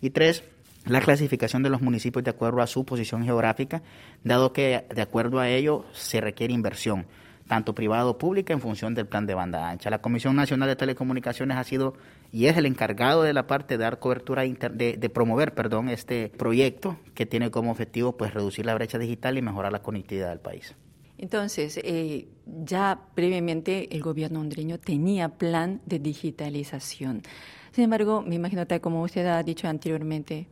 Y 0.01 0.11
tres, 0.11 0.45
la 0.87 1.01
clasificación 1.01 1.63
de 1.63 1.71
los 1.71 1.83
municipios 1.83 2.25
de 2.25 2.31
acuerdo 2.31 2.63
a 2.63 2.67
su 2.67 2.85
posición 2.85 3.25
geográfica, 3.25 3.83
dado 4.25 4.53
que 4.53 4.85
de 4.95 5.03
acuerdo 5.03 5.39
a 5.39 5.49
ello 5.49 5.85
se 5.93 6.21
requiere 6.21 6.55
inversión, 6.55 7.07
tanto 7.47 7.75
privada 7.75 8.07
o 8.07 8.19
pública, 8.19 8.53
en 8.53 8.61
función 8.61 8.95
del 8.95 9.07
plan 9.07 9.27
de 9.27 9.35
banda 9.35 9.69
ancha. 9.69 9.91
La 9.91 10.01
Comisión 10.01 10.37
Nacional 10.37 10.69
de 10.69 10.77
Telecomunicaciones 10.77 11.57
ha 11.57 11.65
sido 11.65 11.95
y 12.31 12.47
es 12.47 12.57
el 12.57 12.67
encargado 12.67 13.23
de 13.23 13.33
la 13.33 13.47
parte 13.47 13.77
de 13.77 13.85
dar 13.85 13.99
cobertura, 13.99 14.43
de, 14.43 14.97
de, 14.99 15.09
promover 15.11 15.55
perdón, 15.55 15.89
este 15.89 16.31
proyecto 16.37 16.99
que 17.15 17.27
tiene 17.27 17.51
como 17.51 17.71
objetivo 17.71 18.17
pues, 18.17 18.35
reducir 18.35 18.67
la 18.67 18.75
brecha 18.75 18.99
digital 18.99 19.39
y 19.39 19.43
mejorar 19.43 19.73
la 19.73 19.83
conectividad 19.83 20.29
del 20.29 20.41
país. 20.41 20.75
Entonces, 21.19 21.81
eh, 21.83 22.29
ya 22.47 23.01
previamente 23.15 23.95
el 23.95 24.03
gobierno 24.03 24.41
hondureño 24.41 24.79
tenía 24.79 25.31
plan 25.31 25.81
de 25.85 25.99
digitalización. 25.99 27.23
Sin 27.79 27.85
embargo, 27.85 28.23
me 28.23 28.35
imagino, 28.35 28.67
tal 28.67 28.81
como 28.81 29.05
usted 29.05 29.25
ha 29.29 29.41
dicho 29.45 29.69
anteriormente, 29.69 30.49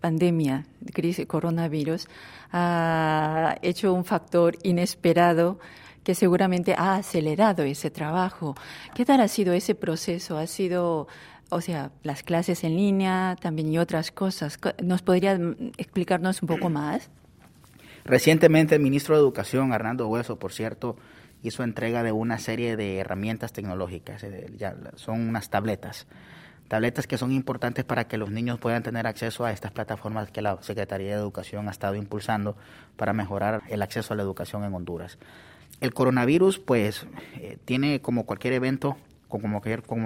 pandemia, 0.00 0.66
crisis, 0.92 1.24
coronavirus, 1.24 2.08
ha 2.50 3.54
hecho 3.62 3.92
un 3.94 4.04
factor 4.04 4.58
inesperado 4.64 5.60
que 6.02 6.16
seguramente 6.16 6.74
ha 6.76 6.96
acelerado 6.96 7.62
ese 7.62 7.92
trabajo. 7.92 8.56
¿Qué 8.96 9.04
tal 9.04 9.20
ha 9.20 9.28
sido 9.28 9.52
ese 9.52 9.76
proceso? 9.76 10.36
¿Ha 10.36 10.48
sido, 10.48 11.06
o 11.48 11.60
sea, 11.60 11.92
las 12.02 12.24
clases 12.24 12.64
en 12.64 12.74
línea 12.74 13.36
también 13.40 13.72
y 13.72 13.78
otras 13.78 14.10
cosas? 14.10 14.58
¿Nos 14.82 15.02
podría 15.02 15.38
explicarnos 15.76 16.42
un 16.42 16.48
poco 16.48 16.70
más? 16.70 17.08
Recientemente 18.04 18.74
el 18.74 18.82
ministro 18.82 19.14
de 19.14 19.20
Educación, 19.20 19.72
Hernando 19.72 20.08
Hueso, 20.08 20.40
por 20.40 20.52
cierto, 20.52 20.96
hizo 21.44 21.62
entrega 21.62 22.02
de 22.02 22.10
una 22.10 22.40
serie 22.40 22.76
de 22.76 22.98
herramientas 22.98 23.52
tecnológicas, 23.52 24.24
eh, 24.24 24.50
son 24.96 25.28
unas 25.28 25.50
tabletas, 25.50 26.08
tabletas 26.68 27.06
que 27.06 27.18
son 27.18 27.32
importantes 27.32 27.84
para 27.84 28.06
que 28.06 28.18
los 28.18 28.30
niños 28.30 28.58
puedan 28.58 28.82
tener 28.82 29.06
acceso 29.06 29.44
a 29.44 29.52
estas 29.52 29.72
plataformas 29.72 30.30
que 30.30 30.42
la 30.42 30.58
Secretaría 30.62 31.08
de 31.08 31.20
Educación 31.20 31.66
ha 31.68 31.70
estado 31.70 31.94
impulsando 31.94 32.56
para 32.96 33.14
mejorar 33.14 33.62
el 33.68 33.82
acceso 33.82 34.12
a 34.12 34.16
la 34.16 34.22
educación 34.22 34.64
en 34.64 34.74
Honduras. 34.74 35.18
El 35.80 35.94
coronavirus, 35.94 36.58
pues, 36.58 37.06
eh, 37.36 37.58
tiene 37.64 38.00
como 38.00 38.26
cualquier 38.26 38.52
evento, 38.52 38.96
como 39.28 39.60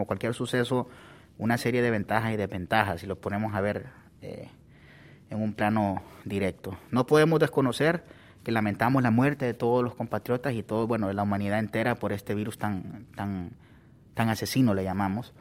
cualquier, 0.06 0.34
suceso, 0.34 0.88
una 1.38 1.58
serie 1.58 1.82
de 1.82 1.90
ventajas 1.90 2.32
y 2.32 2.36
desventajas, 2.36 3.00
si 3.00 3.06
lo 3.06 3.16
ponemos 3.16 3.54
a 3.54 3.60
ver 3.60 3.86
eh, 4.20 4.48
en 5.30 5.42
un 5.42 5.54
plano 5.54 6.02
directo. 6.24 6.76
No 6.90 7.06
podemos 7.06 7.40
desconocer 7.40 8.04
que 8.44 8.52
lamentamos 8.52 9.02
la 9.02 9.10
muerte 9.10 9.46
de 9.46 9.54
todos 9.54 9.82
los 9.82 9.94
compatriotas 9.94 10.54
y 10.54 10.62
todo, 10.62 10.86
bueno, 10.86 11.08
de 11.08 11.14
la 11.14 11.22
humanidad 11.22 11.58
entera 11.58 11.94
por 11.94 12.12
este 12.12 12.34
virus 12.34 12.58
tan, 12.58 13.06
tan, 13.16 13.50
tan 14.14 14.28
asesino, 14.28 14.74
le 14.74 14.84
llamamos. 14.84 15.32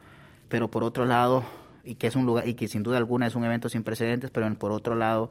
Pero 0.52 0.70
por 0.70 0.84
otro 0.84 1.06
lado, 1.06 1.44
y 1.82 1.94
que 1.94 2.06
es 2.06 2.14
un 2.14 2.26
lugar 2.26 2.46
y 2.46 2.52
que 2.52 2.68
sin 2.68 2.82
duda 2.82 2.98
alguna 2.98 3.26
es 3.26 3.34
un 3.34 3.42
evento 3.42 3.70
sin 3.70 3.84
precedentes, 3.84 4.30
pero 4.30 4.54
por 4.56 4.70
otro 4.70 4.94
lado, 4.94 5.30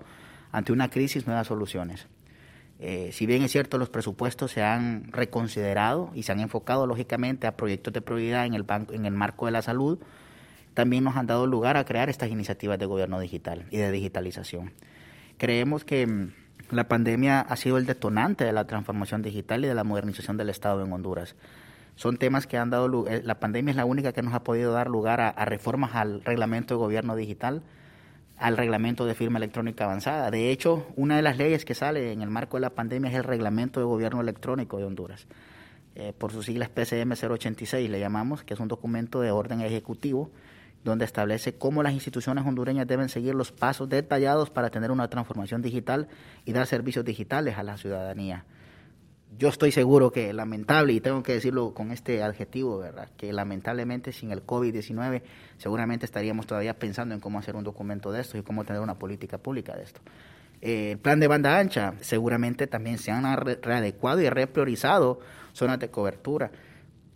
ante 0.51 0.71
una 0.71 0.89
crisis, 0.89 1.27
nuevas 1.27 1.45
soluciones. 1.45 2.07
Eh, 2.79 3.11
si 3.13 3.27
bien 3.27 3.43
es 3.43 3.51
cierto, 3.51 3.77
los 3.77 3.89
presupuestos 3.89 4.49
se 4.49 4.63
han 4.63 5.11
reconsiderado 5.11 6.09
y 6.15 6.23
se 6.23 6.31
han 6.31 6.39
enfocado 6.39 6.87
lógicamente 6.87 7.45
a 7.45 7.55
proyectos 7.55 7.93
de 7.93 8.01
prioridad 8.01 8.47
en 8.47 8.55
el, 8.55 8.63
banco, 8.63 8.93
en 8.93 9.05
el 9.05 9.13
marco 9.13 9.45
de 9.45 9.51
la 9.51 9.61
salud, 9.61 9.99
también 10.73 11.03
nos 11.03 11.15
han 11.15 11.27
dado 11.27 11.45
lugar 11.45 11.77
a 11.77 11.85
crear 11.85 12.09
estas 12.09 12.31
iniciativas 12.31 12.79
de 12.79 12.87
gobierno 12.87 13.19
digital 13.19 13.67
y 13.69 13.77
de 13.77 13.91
digitalización. 13.91 14.73
Creemos 15.37 15.85
que 15.85 16.07
mm, 16.07 16.31
la 16.71 16.87
pandemia 16.87 17.41
ha 17.41 17.55
sido 17.57 17.77
el 17.77 17.85
detonante 17.85 18.43
de 18.43 18.53
la 18.53 18.65
transformación 18.65 19.21
digital 19.21 19.63
y 19.63 19.67
de 19.67 19.75
la 19.75 19.83
modernización 19.83 20.37
del 20.37 20.49
Estado 20.49 20.83
en 20.83 20.91
Honduras. 20.91 21.35
Son 21.95 22.17
temas 22.17 22.48
que 22.48 22.57
han 22.57 22.69
dado, 22.69 23.07
eh, 23.07 23.21
la 23.24 23.39
pandemia 23.39 23.71
es 23.71 23.77
la 23.77 23.86
única 23.86 24.13
que 24.13 24.21
nos 24.21 24.33
ha 24.33 24.43
podido 24.43 24.71
dar 24.74 24.88
lugar 24.89 25.21
a 25.21 25.45
reformas 25.45 25.95
al 25.95 26.24
reglamento 26.24 26.74
de 26.74 26.79
gobierno 26.79 27.15
digital, 27.15 27.62
al 28.41 28.57
reglamento 28.57 29.05
de 29.05 29.13
firma 29.13 29.38
electrónica 29.38 29.86
avanzada. 29.86 30.31
De 30.31 30.50
hecho, 30.50 30.88
una 30.95 31.15
de 31.15 31.21
las 31.21 31.38
leyes 31.38 31.63
que 31.63 31.75
sale 31.75 32.12
en 32.12 32.24
el 32.24 32.29
marco 32.31 32.57
de 32.57 32.62
la 32.62 32.71
pandemia 32.71 33.12
es 33.12 33.15
el 33.15 33.24
reglamento 33.24 33.79
de 33.79 33.86
gobierno 33.86 34.19
electrónico 34.19 34.77
de 34.77 34.86
Honduras. 34.86 35.27
Eh, 35.93 36.13
por 36.17 36.31
sus 36.31 36.45
siglas 36.45 36.69
PCM 36.69 37.13
086 37.13 37.88
le 37.89 38.00
llamamos, 38.00 38.43
que 38.43 38.55
es 38.55 38.60
un 38.60 38.67
documento 38.67 39.21
de 39.21 39.29
orden 39.29 39.62
ejecutivo 39.62 40.31
donde 40.83 41.05
establece 41.05 41.53
cómo 41.53 41.83
las 41.83 41.93
instituciones 41.93 42.43
hondureñas 42.43 42.88
deben 42.88 43.10
seguir 43.10 43.36
los 43.36 43.51
pasos 43.51 43.88
detallados 43.88 44.50
para 44.50 44.71
tener 44.71 44.89
una 44.89 45.07
transformación 45.07 45.62
digital 45.62 46.07
y 46.43 46.53
dar 46.53 46.65
servicios 46.65 47.05
digitales 47.05 47.60
a 47.60 47.63
la 47.63 47.77
ciudadanía 47.77 48.45
yo 49.38 49.50
estoy 49.50 49.71
seguro 49.71 50.11
que 50.11 50.33
lamentable, 50.33 50.93
y 50.93 51.01
tengo 51.01 51.23
que 51.23 51.33
decirlo 51.33 51.73
con 51.73 51.91
este 51.91 52.21
adjetivo, 52.21 52.77
¿verdad? 52.77 53.09
Que 53.17 53.31
lamentablemente 53.31 54.11
sin 54.11 54.31
el 54.31 54.45
COVID-19 54.45 55.21
seguramente 55.57 56.05
estaríamos 56.05 56.47
todavía 56.47 56.77
pensando 56.77 57.15
en 57.15 57.21
cómo 57.21 57.39
hacer 57.39 57.55
un 57.55 57.63
documento 57.63 58.11
de 58.11 58.21
esto 58.21 58.38
y 58.38 58.43
cómo 58.43 58.65
tener 58.65 58.81
una 58.81 58.95
política 58.95 59.38
pública 59.38 59.75
de 59.75 59.83
esto. 59.83 60.01
Eh, 60.61 60.91
el 60.91 61.00
plan 61.00 61.19
de 61.19 61.27
banda 61.27 61.57
ancha, 61.57 61.95
seguramente 62.01 62.67
también 62.67 62.97
se 62.97 63.11
han 63.11 63.23
readecuado 63.35 64.21
y 64.21 64.29
repriorizado 64.29 65.19
zonas 65.53 65.79
de 65.79 65.89
cobertura, 65.89 66.51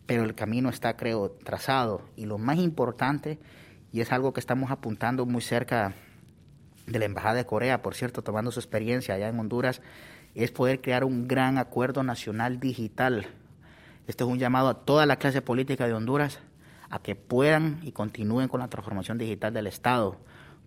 pero 0.06 0.24
el 0.24 0.36
camino 0.36 0.70
está, 0.70 0.96
creo, 0.98 1.32
trazado. 1.32 2.02
Y 2.16 2.26
lo 2.26 2.38
más 2.38 2.58
importante, 2.58 3.40
y 3.92 4.02
es 4.02 4.12
algo 4.12 4.34
que 4.34 4.40
estamos 4.40 4.72
apuntando 4.72 5.26
muy 5.26 5.42
cerca 5.42 5.94
de 6.88 7.00
la 7.00 7.06
Embajada 7.06 7.36
de 7.36 7.46
Corea, 7.46 7.82
por 7.82 7.96
cierto, 7.96 8.22
tomando 8.22 8.52
su 8.52 8.60
experiencia 8.60 9.16
allá 9.16 9.28
en 9.30 9.40
Honduras, 9.40 9.82
es 10.44 10.52
poder 10.52 10.82
crear 10.82 11.04
un 11.04 11.28
gran 11.28 11.58
acuerdo 11.58 12.04
nacional 12.04 12.60
digital. 12.60 13.26
Este 14.08 14.24
es 14.24 14.30
un 14.30 14.38
llamado 14.38 14.68
a 14.68 14.86
toda 14.86 15.06
la 15.06 15.16
clase 15.16 15.42
política 15.42 15.88
de 15.88 15.94
Honduras 15.94 16.40
a 16.90 17.00
que 17.00 17.16
puedan 17.16 17.80
y 17.84 17.94
continúen 17.94 18.48
con 18.48 18.60
la 18.60 18.68
transformación 18.68 19.18
digital 19.18 19.54
del 19.54 19.68
Estado, 19.68 20.18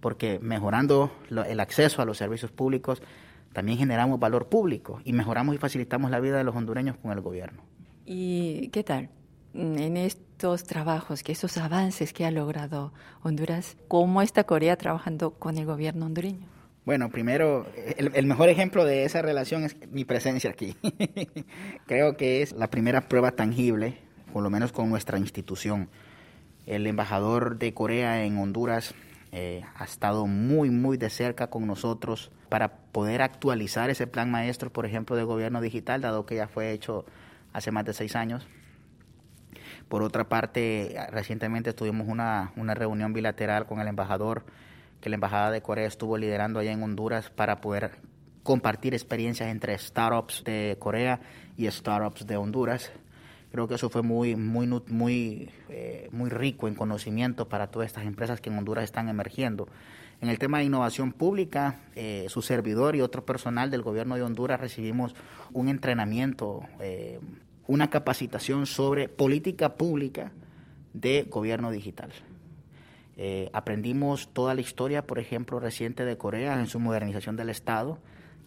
porque 0.00 0.38
mejorando 0.40 1.12
el 1.30 1.60
acceso 1.60 2.02
a 2.02 2.04
los 2.04 2.18
servicios 2.18 2.50
públicos, 2.50 3.02
también 3.52 3.78
generamos 3.78 4.18
valor 4.18 4.48
público 4.48 5.00
y 5.04 5.12
mejoramos 5.12 5.54
y 5.54 5.58
facilitamos 5.58 6.10
la 6.10 6.20
vida 6.20 6.38
de 6.38 6.44
los 6.44 6.56
hondureños 6.56 6.96
con 6.96 7.12
el 7.12 7.20
gobierno. 7.20 7.62
¿Y 8.04 8.68
qué 8.68 8.82
tal? 8.82 9.10
En 9.54 9.96
estos 9.96 10.64
trabajos, 10.64 11.22
que 11.22 11.32
esos 11.32 11.56
avances 11.58 12.12
que 12.12 12.24
ha 12.24 12.30
logrado 12.30 12.92
Honduras, 13.22 13.76
¿cómo 13.88 14.22
está 14.22 14.44
Corea 14.44 14.76
trabajando 14.76 15.32
con 15.32 15.58
el 15.58 15.66
gobierno 15.66 16.06
hondureño? 16.06 16.57
Bueno, 16.88 17.10
primero, 17.10 17.66
el, 17.98 18.24
mejor 18.24 18.48
ejemplo 18.48 18.86
de 18.86 19.04
esa 19.04 19.20
relación 19.20 19.62
es 19.62 19.76
mi 19.90 20.06
presencia 20.06 20.48
aquí. 20.48 20.74
Creo 21.86 22.16
que 22.16 22.40
es 22.40 22.52
la 22.52 22.70
primera 22.70 23.10
prueba 23.10 23.32
tangible, 23.32 23.98
por 24.32 24.42
lo 24.42 24.48
menos 24.48 24.72
con 24.72 24.88
nuestra 24.88 25.18
institución. 25.18 25.90
El 26.64 26.86
embajador 26.86 27.58
de 27.58 27.74
Corea 27.74 28.24
en 28.24 28.38
Honduras 28.38 28.94
eh, 29.32 29.64
ha 29.74 29.84
estado 29.84 30.26
muy, 30.26 30.70
muy 30.70 30.96
de 30.96 31.10
cerca 31.10 31.48
con 31.48 31.66
nosotros 31.66 32.32
para 32.48 32.76
poder 32.76 33.20
actualizar 33.20 33.90
ese 33.90 34.06
plan 34.06 34.30
maestro, 34.30 34.72
por 34.72 34.86
ejemplo, 34.86 35.14
de 35.14 35.24
gobierno 35.24 35.60
digital, 35.60 36.00
dado 36.00 36.24
que 36.24 36.36
ya 36.36 36.48
fue 36.48 36.72
hecho 36.72 37.04
hace 37.52 37.70
más 37.70 37.84
de 37.84 37.92
seis 37.92 38.16
años. 38.16 38.48
Por 39.90 40.02
otra 40.02 40.30
parte, 40.30 40.96
recientemente 41.10 41.74
tuvimos 41.74 42.08
una, 42.08 42.52
una 42.56 42.72
reunión 42.72 43.12
bilateral 43.12 43.66
con 43.66 43.78
el 43.78 43.88
embajador 43.88 44.46
que 45.00 45.08
la 45.08 45.14
Embajada 45.14 45.50
de 45.50 45.62
Corea 45.62 45.86
estuvo 45.86 46.16
liderando 46.16 46.58
allá 46.58 46.72
en 46.72 46.82
Honduras 46.82 47.30
para 47.30 47.60
poder 47.60 47.92
compartir 48.42 48.94
experiencias 48.94 49.50
entre 49.50 49.76
startups 49.76 50.42
de 50.44 50.76
Corea 50.78 51.20
y 51.56 51.70
startups 51.70 52.26
de 52.26 52.36
Honduras. 52.36 52.90
Creo 53.52 53.68
que 53.68 53.74
eso 53.74 53.88
fue 53.88 54.02
muy, 54.02 54.36
muy, 54.36 54.66
muy, 54.66 55.50
eh, 55.68 56.08
muy 56.12 56.30
rico 56.30 56.68
en 56.68 56.74
conocimiento 56.74 57.48
para 57.48 57.66
todas 57.66 57.86
estas 57.86 58.04
empresas 58.04 58.40
que 58.40 58.50
en 58.50 58.58
Honduras 58.58 58.84
están 58.84 59.08
emergiendo. 59.08 59.68
En 60.20 60.28
el 60.28 60.38
tema 60.38 60.58
de 60.58 60.64
innovación 60.64 61.12
pública, 61.12 61.80
eh, 61.94 62.26
su 62.28 62.42
servidor 62.42 62.96
y 62.96 63.00
otro 63.00 63.24
personal 63.24 63.70
del 63.70 63.82
gobierno 63.82 64.16
de 64.16 64.22
Honduras 64.22 64.60
recibimos 64.60 65.14
un 65.52 65.68
entrenamiento, 65.68 66.62
eh, 66.80 67.20
una 67.66 67.88
capacitación 67.88 68.66
sobre 68.66 69.08
política 69.08 69.74
pública 69.74 70.32
de 70.92 71.26
gobierno 71.30 71.70
digital. 71.70 72.10
Eh, 73.20 73.50
aprendimos 73.52 74.28
toda 74.32 74.54
la 74.54 74.60
historia, 74.60 75.04
por 75.04 75.18
ejemplo, 75.18 75.58
reciente 75.58 76.04
de 76.04 76.16
Corea 76.16 76.60
en 76.60 76.68
su 76.68 76.78
modernización 76.78 77.34
del 77.34 77.50
Estado 77.50 77.98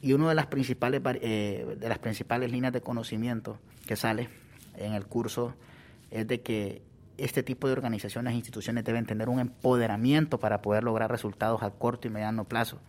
y 0.01 0.13
una 0.13 0.29
de 0.29 0.35
las 0.35 0.47
principales, 0.47 1.01
eh, 1.21 1.75
de 1.77 1.89
las 1.89 1.99
principales 1.99 2.49
líneas 2.53 2.71
de 2.71 2.79
conocimiento 2.79 3.59
que 3.85 3.97
sale 3.97 4.29
en 4.77 4.93
el 4.93 5.05
curso 5.07 5.53
es 6.09 6.25
de 6.25 6.39
que 6.39 6.81
este 7.17 7.43
tipo 7.43 7.67
de 7.67 7.73
organizaciones 7.73 8.31
e 8.31 8.37
instituciones 8.37 8.85
deben 8.85 9.05
tener 9.05 9.27
un 9.27 9.41
empoderamiento 9.41 10.39
para 10.39 10.61
poder 10.61 10.85
lograr 10.85 11.11
resultados 11.11 11.61
a 11.63 11.71
corto 11.71 12.07
y 12.07 12.11
mediano 12.11 12.45
plazo. 12.45 12.79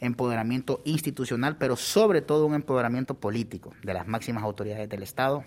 Empoderamiento 0.00 0.82
institucional, 0.84 1.56
pero 1.56 1.76
sobre 1.76 2.20
todo 2.20 2.44
un 2.44 2.54
empoderamiento 2.54 3.14
político 3.14 3.72
de 3.82 3.94
las 3.94 4.06
máximas 4.06 4.44
autoridades 4.44 4.88
del 4.90 5.02
Estado 5.02 5.44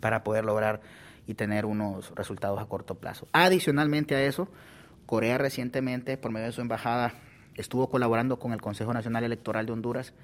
para 0.00 0.22
poder 0.22 0.44
lograr 0.44 0.80
y 1.26 1.34
tener 1.34 1.66
unos 1.66 2.14
resultados 2.14 2.60
a 2.60 2.66
corto 2.66 2.94
plazo. 2.94 3.26
Adicionalmente 3.32 4.14
a 4.14 4.22
eso, 4.22 4.48
Corea 5.10 5.38
recientemente, 5.38 6.16
por 6.16 6.30
medio 6.30 6.46
de 6.46 6.52
su 6.52 6.60
embajada, 6.60 7.14
estuvo 7.56 7.90
colaborando 7.90 8.38
con 8.38 8.52
el 8.52 8.60
Consejo 8.60 8.94
Nacional 8.94 9.24
Electoral 9.24 9.66
de 9.66 9.72
Honduras 9.72 10.14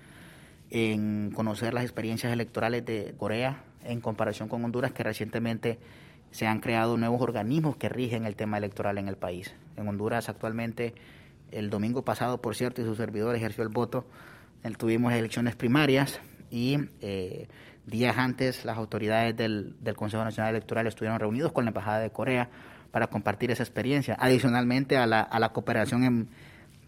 en 0.71 1.33
conocer 1.33 1.75
las 1.75 1.83
experiencias 1.83 2.33
electorales 2.33 2.87
de 2.87 3.13
Corea 3.19 3.65
en 3.83 4.01
comparación 4.01 4.49
con 4.49 4.65
Honduras, 4.65 4.93
que 4.93 5.03
recientemente 5.03 5.81
se 6.31 6.47
han 6.47 6.61
creado 6.61 6.97
nuevos 6.97 7.21
organismos 7.21 7.77
que 7.77 7.89
rigen 7.89 8.27
el 8.27 8.37
tema 8.37 8.59
electoral 8.59 8.99
en 8.99 9.09
el 9.09 9.17
país. 9.17 9.57
En 9.77 9.89
Honduras 9.89 10.29
actualmente, 10.29 10.95
el 11.51 11.69
domingo 11.69 12.05
pasado, 12.05 12.41
por 12.41 12.55
cierto, 12.55 12.81
y 12.81 12.85
su 12.85 12.95
servidor 12.95 13.35
ejerció 13.35 13.65
el 13.65 13.71
voto, 13.71 14.07
tuvimos 14.79 15.13
elecciones 15.13 15.57
primarias 15.57 16.21
y 16.49 16.79
eh, 17.01 17.49
días 17.87 18.17
antes 18.19 18.65
las 18.65 18.79
autoridades 18.79 19.37
del, 19.37 19.75
del 19.81 19.97
Consejo 19.97 20.23
Nacional 20.23 20.55
Electoral 20.55 20.87
estuvieron 20.87 21.19
reunidos 21.19 21.51
con 21.51 21.65
la 21.65 21.71
Embajada 21.71 21.99
de 21.99 22.11
Corea 22.11 22.51
para 22.91 23.09
compartir 23.09 23.51
esa 23.51 23.63
experiencia. 23.63 24.17
Adicionalmente 24.19 24.97
a 24.97 25.07
la, 25.07 25.21
a 25.21 25.39
la 25.39 25.51
cooperación 25.51 26.05
en 26.05 26.29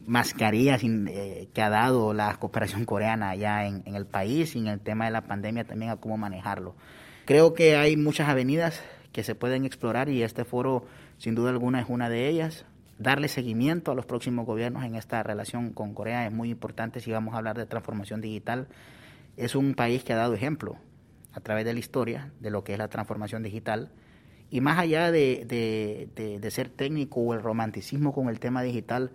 mascarillas 0.06 0.82
eh, 0.82 1.48
que 1.52 1.62
ha 1.62 1.68
dado 1.68 2.14
la 2.14 2.34
cooperación 2.36 2.84
coreana 2.84 3.30
allá 3.30 3.66
en, 3.66 3.82
en, 3.84 3.94
el 3.94 4.06
país 4.06 4.56
y 4.56 4.58
en 4.58 4.68
el 4.68 4.80
tema 4.80 5.04
de 5.04 5.10
la 5.10 5.22
pandemia 5.22 5.64
también 5.64 5.90
a 5.90 5.96
cómo 5.96 6.16
manejarlo. 6.16 6.74
Creo 7.26 7.52
que 7.52 7.76
hay 7.76 7.96
muchas 7.96 8.28
avenidas 8.28 8.82
que 9.12 9.22
se 9.22 9.34
pueden 9.34 9.64
explorar 9.64 10.08
y 10.08 10.22
este 10.22 10.44
foro 10.44 10.86
sin 11.18 11.34
duda 11.34 11.50
alguna 11.50 11.80
es 11.80 11.88
una 11.88 12.08
de 12.08 12.28
ellas. 12.28 12.64
Darle 12.98 13.28
seguimiento 13.28 13.92
a 13.92 13.94
los 13.94 14.06
próximos 14.06 14.46
gobiernos 14.46 14.84
en 14.84 14.94
esta 14.94 15.22
relación 15.22 15.72
con 15.72 15.94
Corea 15.94 16.26
es 16.26 16.32
muy 16.32 16.50
importante 16.50 17.00
si 17.00 17.12
vamos 17.12 17.34
a 17.34 17.38
hablar 17.38 17.56
de 17.56 17.66
transformación 17.66 18.20
digital. 18.20 18.66
Es 19.36 19.54
un 19.54 19.74
país 19.74 20.02
que 20.04 20.14
ha 20.14 20.16
dado 20.16 20.34
ejemplo 20.34 20.78
a 21.32 21.40
través 21.40 21.64
de 21.64 21.74
la 21.74 21.78
historia 21.78 22.32
de 22.40 22.50
lo 22.50 22.64
que 22.64 22.72
es 22.72 22.78
la 22.78 22.88
transformación 22.88 23.42
digital 23.42 23.90
y 24.50 24.60
más 24.60 24.78
allá 24.78 25.10
de, 25.10 25.44
de, 26.40 26.50
ser 26.50 26.68
técnico 26.70 27.20
o 27.20 27.34
el 27.34 27.42
romanticismo 27.42 28.12
con 28.12 28.28
el 28.28 28.40
tema 28.40 28.62
digital, 28.62 29.10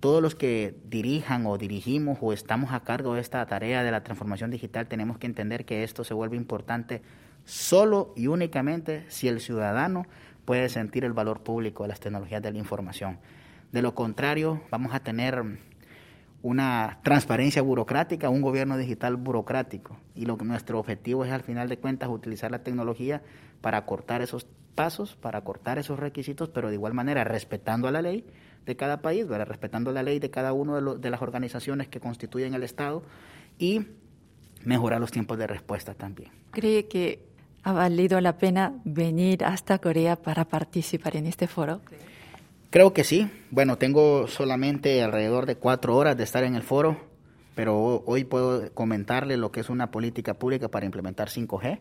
todos 0.00 0.20
los 0.20 0.34
que 0.34 0.74
dirijan 0.88 1.46
o 1.46 1.58
dirigimos 1.58 2.18
o 2.20 2.32
estamos 2.32 2.72
a 2.72 2.80
cargo 2.80 3.14
de 3.14 3.20
esta 3.20 3.46
tarea 3.46 3.84
de 3.84 3.92
la 3.92 4.02
transformación 4.02 4.50
digital 4.50 4.88
tenemos 4.88 5.18
que 5.18 5.28
entender 5.28 5.64
que 5.64 5.84
esto 5.84 6.02
se 6.02 6.12
vuelve 6.12 6.36
importante 6.36 7.02
solo 7.44 8.12
y 8.16 8.26
únicamente 8.26 9.04
si 9.08 9.28
el 9.28 9.40
ciudadano 9.40 10.06
puede 10.44 10.68
sentir 10.68 11.04
el 11.04 11.12
valor 11.12 11.42
público 11.42 11.84
de 11.84 11.90
las 11.90 12.00
tecnologías 12.00 12.42
de 12.42 12.52
la 12.52 12.58
información. 12.58 13.18
De 13.70 13.80
lo 13.80 13.94
contrario, 13.94 14.60
vamos 14.70 14.92
a 14.92 15.00
tener 15.00 15.42
una 16.42 16.98
transparencia 17.04 17.62
burocrática, 17.62 18.28
un 18.28 18.42
gobierno 18.42 18.76
digital 18.76 19.16
burocrático. 19.16 19.96
Y 20.16 20.26
lo 20.26 20.36
que 20.36 20.44
nuestro 20.44 20.78
objetivo 20.80 21.24
es 21.24 21.32
al 21.32 21.42
final 21.42 21.68
de 21.68 21.78
cuentas 21.78 22.08
utilizar 22.08 22.50
la 22.50 22.64
tecnología 22.64 23.22
para 23.60 23.86
cortar 23.86 24.20
esos 24.22 24.46
pasos 24.74 25.16
para 25.16 25.42
cortar 25.42 25.78
esos 25.78 25.98
requisitos, 25.98 26.48
pero 26.48 26.68
de 26.68 26.74
igual 26.74 26.94
manera 26.94 27.24
respetando 27.24 27.88
a 27.88 27.90
la 27.90 28.02
ley 28.02 28.24
de 28.66 28.76
cada 28.76 29.02
país, 29.02 29.26
respetando 29.26 29.92
la 29.92 30.02
ley 30.02 30.18
de 30.18 30.30
cada 30.30 30.52
una 30.52 30.80
de, 30.80 30.98
de, 30.98 31.10
las 31.10 31.22
organizaciones 31.22 31.88
que 31.88 32.00
constituyen 32.00 32.54
el 32.54 32.62
Estado 32.62 33.02
y 33.58 33.86
mejorar 34.64 35.00
los 35.00 35.10
tiempos 35.10 35.38
de 35.38 35.46
respuesta 35.46 35.94
también. 35.94 36.30
¿Cree 36.52 36.86
que 36.86 37.26
ha 37.64 37.72
valido 37.72 38.20
la 38.20 38.38
pena 38.38 38.74
venir 38.84 39.44
hasta 39.44 39.78
Corea 39.78 40.16
para 40.16 40.44
participar 40.44 41.16
en 41.16 41.26
este 41.26 41.46
foro? 41.46 41.80
Creo 42.70 42.92
que 42.92 43.04
sí. 43.04 43.30
Bueno, 43.50 43.76
tengo 43.76 44.26
solamente 44.28 45.02
alrededor 45.02 45.46
de 45.46 45.56
cuatro 45.56 45.96
horas 45.96 46.16
de 46.16 46.24
estar 46.24 46.42
en 46.42 46.54
el 46.54 46.62
foro, 46.62 46.96
pero 47.54 48.02
hoy 48.06 48.24
puedo 48.24 48.72
comentarle 48.72 49.36
lo 49.36 49.52
que 49.52 49.60
es 49.60 49.68
una 49.68 49.90
política 49.90 50.34
pública 50.34 50.68
para 50.68 50.86
implementar 50.86 51.28
5G, 51.28 51.80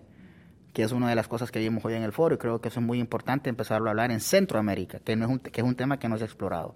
que 0.73 0.83
es 0.83 0.91
una 0.91 1.09
de 1.09 1.15
las 1.15 1.27
cosas 1.27 1.51
que 1.51 1.59
vimos 1.59 1.83
hoy 1.83 1.93
en 1.93 2.03
el 2.03 2.11
foro 2.11 2.35
y 2.35 2.37
creo 2.37 2.61
que 2.61 2.69
eso 2.69 2.79
es 2.79 2.85
muy 2.85 2.99
importante 2.99 3.49
empezarlo 3.49 3.87
a 3.87 3.91
hablar 3.91 4.11
en 4.11 4.19
Centroamérica, 4.19 4.99
que, 4.99 5.15
no 5.15 5.25
es, 5.25 5.31
un, 5.31 5.39
que 5.39 5.61
es 5.61 5.67
un 5.67 5.75
tema 5.75 5.99
que 5.99 6.07
no 6.07 6.17
se 6.17 6.23
ha 6.23 6.27
explorado. 6.27 6.73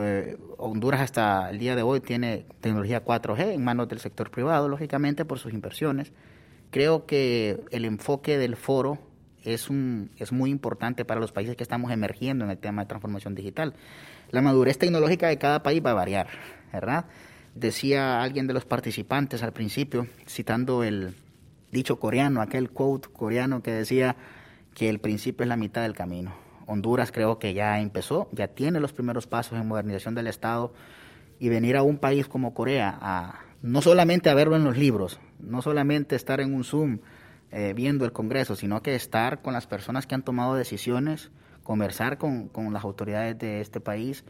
Eh, 0.00 0.38
Honduras 0.56 1.00
hasta 1.00 1.50
el 1.50 1.58
día 1.58 1.76
de 1.76 1.82
hoy 1.82 2.00
tiene 2.00 2.46
tecnología 2.60 3.04
4G 3.04 3.52
en 3.52 3.64
manos 3.64 3.88
del 3.88 3.98
sector 3.98 4.30
privado, 4.30 4.68
lógicamente 4.68 5.24
por 5.24 5.38
sus 5.38 5.52
inversiones. 5.52 6.12
Creo 6.70 7.04
que 7.04 7.60
el 7.70 7.84
enfoque 7.84 8.38
del 8.38 8.56
foro 8.56 8.98
es, 9.44 9.68
un, 9.68 10.10
es 10.18 10.32
muy 10.32 10.50
importante 10.50 11.04
para 11.04 11.20
los 11.20 11.32
países 11.32 11.56
que 11.56 11.62
estamos 11.62 11.90
emergiendo 11.90 12.44
en 12.44 12.50
el 12.50 12.58
tema 12.58 12.82
de 12.82 12.88
transformación 12.88 13.34
digital. 13.34 13.74
La 14.30 14.40
madurez 14.40 14.78
tecnológica 14.78 15.28
de 15.28 15.38
cada 15.38 15.62
país 15.62 15.82
va 15.84 15.90
a 15.90 15.94
variar, 15.94 16.28
¿verdad? 16.72 17.04
Decía 17.54 18.22
alguien 18.22 18.46
de 18.46 18.54
los 18.54 18.64
participantes 18.64 19.42
al 19.42 19.52
principio, 19.52 20.06
citando 20.26 20.84
el 20.84 21.14
dicho 21.72 21.98
coreano, 21.98 22.40
aquel 22.40 22.70
quote 22.70 23.08
coreano 23.08 23.62
que 23.62 23.72
decía 23.72 24.14
que 24.74 24.88
el 24.88 25.00
principio 25.00 25.42
es 25.42 25.48
la 25.48 25.56
mitad 25.56 25.82
del 25.82 25.94
camino. 25.94 26.32
Honduras 26.66 27.10
creo 27.10 27.38
que 27.38 27.54
ya 27.54 27.80
empezó, 27.80 28.28
ya 28.32 28.48
tiene 28.48 28.78
los 28.78 28.92
primeros 28.92 29.26
pasos 29.26 29.58
en 29.58 29.66
modernización 29.66 30.14
del 30.14 30.28
Estado 30.28 30.72
y 31.40 31.48
venir 31.48 31.76
a 31.76 31.82
un 31.82 31.98
país 31.98 32.28
como 32.28 32.54
Corea 32.54 33.42
no 33.62 33.80
solamente 33.80 34.28
a 34.28 34.34
verlo 34.34 34.56
en 34.56 34.64
los 34.64 34.76
libros, 34.76 35.18
no 35.40 35.62
solamente 35.62 36.16
estar 36.16 36.40
en 36.40 36.54
un 36.54 36.64
Zoom 36.64 36.98
eh, 37.50 37.72
viendo 37.74 38.04
el 38.04 38.12
Congreso, 38.12 38.56
sino 38.56 38.82
que 38.82 38.94
estar 38.94 39.40
con 39.40 39.52
las 39.52 39.66
personas 39.66 40.06
que 40.06 40.14
han 40.14 40.22
tomado 40.22 40.54
decisiones, 40.54 41.30
conversar 41.62 42.18
con, 42.18 42.50
las 42.72 42.84
autoridades 42.84 43.38
de 43.38 43.60
este 43.60 43.80
país 43.80 44.24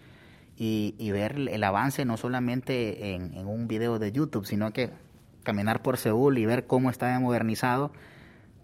y, 0.57 1.11
ver 1.11 1.37
el 1.39 1.65
avance 1.65 2.05
no 2.05 2.17
solamente 2.17 3.15
en, 3.15 3.35
en, 3.35 3.47
un 3.47 3.69
video 3.69 3.99
de 3.99 4.13
YouTube, 4.13 4.47
sino 4.47 4.73
que 4.73 4.91
caminar 5.43 5.83
por 5.83 5.97
Seúl 5.97 6.39
y 6.39 6.47
ver 6.47 6.67
cómo 6.67 6.91
está 6.91 7.19
modernizado. 7.21 7.93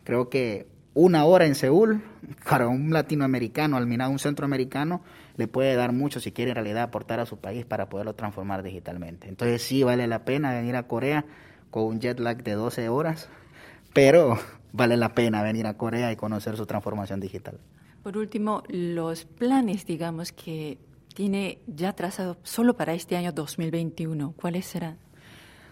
Creo 0.05 0.29
que 0.29 0.67
una 0.95 1.25
hora 1.25 1.47
en 1.47 1.55
Seúl 1.55 2.03
para 2.49 2.69
un 2.69 2.93
latinoamericano, 2.93 3.77
al 3.77 3.87
menos 3.87 4.11
un 4.11 4.19
centroamericano, 4.19 5.03
le 5.37 5.47
puede 5.47 5.75
dar 5.77 5.93
mucho 5.93 6.21
si 6.21 6.33
quiere 6.33 6.51
en 6.51 6.57
realidad 6.57 6.83
aportar 6.83 7.21
a 7.21 7.27
su 7.27 7.39
país 7.39 7.65
para 7.65 7.89
poderlo 7.89 8.15
transformar 8.15 8.63
digitalmente. 8.63 9.29
Entonces 9.29 9.63
sí 9.63 9.85
vale 9.85 10.07
la 10.07 10.25
pena 10.25 10.53
venir 10.53 10.77
a 10.77 10.89
Corea 10.89 11.25
con 11.71 11.85
un 11.85 12.01
jet 12.01 12.19
lag 12.19 12.43
de 12.43 12.53
12 12.53 12.89
horas, 12.89 13.29
pero 13.93 14.39
vale 14.73 14.97
la 14.97 15.15
pena 15.15 15.43
venir 15.43 15.67
a 15.67 15.75
Corea 15.75 16.11
y 16.11 16.17
conocer 16.17 16.57
su 16.57 16.67
transformación 16.67 17.21
digital. 17.21 17.59
Por 18.03 18.17
último, 18.17 18.63
los 18.69 19.25
planes, 19.25 19.85
digamos, 19.85 20.33
que 20.33 20.79
tiene 21.15 21.59
ya 21.67 21.93
trazado 21.95 22.39
solo 22.43 22.77
para 22.77 22.95
este 22.95 23.17
año 23.17 23.33
2021, 23.33 24.35
¿cuáles 24.37 24.67
serán? 24.67 24.99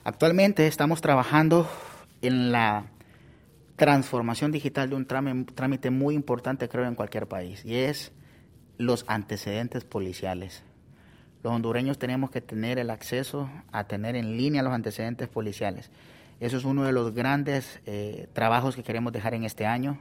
Actualmente 0.07 0.69
estamos 0.69 1.01
trabajando 1.01 1.69
en 2.23 2.53
la 2.53 2.85
transformación 3.75 4.53
digital 4.53 4.89
de 4.89 4.95
un 4.95 5.05
trámite 5.05 5.91
muy 5.91 6.15
importante, 6.15 6.69
creo, 6.69 6.87
en 6.87 6.95
cualquier 6.95 7.27
país, 7.27 7.65
y 7.65 7.75
es 7.75 8.13
los 8.79 9.05
antecedentes 9.09 9.83
policiales. 9.83 10.63
Los 11.43 11.53
hondureños 11.53 11.99
tenemos 11.99 12.31
que 12.31 12.41
tener 12.41 12.79
el 12.79 12.91
acceso 12.91 13.51
a 13.73 13.89
tener 13.89 14.15
en 14.15 14.37
línea 14.37 14.63
los 14.63 14.73
antecedentes 14.73 15.27
policiales. 15.27 15.91
Eso 16.39 16.57
es 16.57 16.65
uno 16.65 16.85
de 16.85 16.93
los 16.93 17.13
grandes 17.13 17.81
eh, 17.85 18.29
trabajos 18.33 18.77
que 18.77 18.85
queremos 18.85 19.13
dejar 19.13 19.35
en 19.35 19.43
este 19.43 19.67
año. 19.67 19.99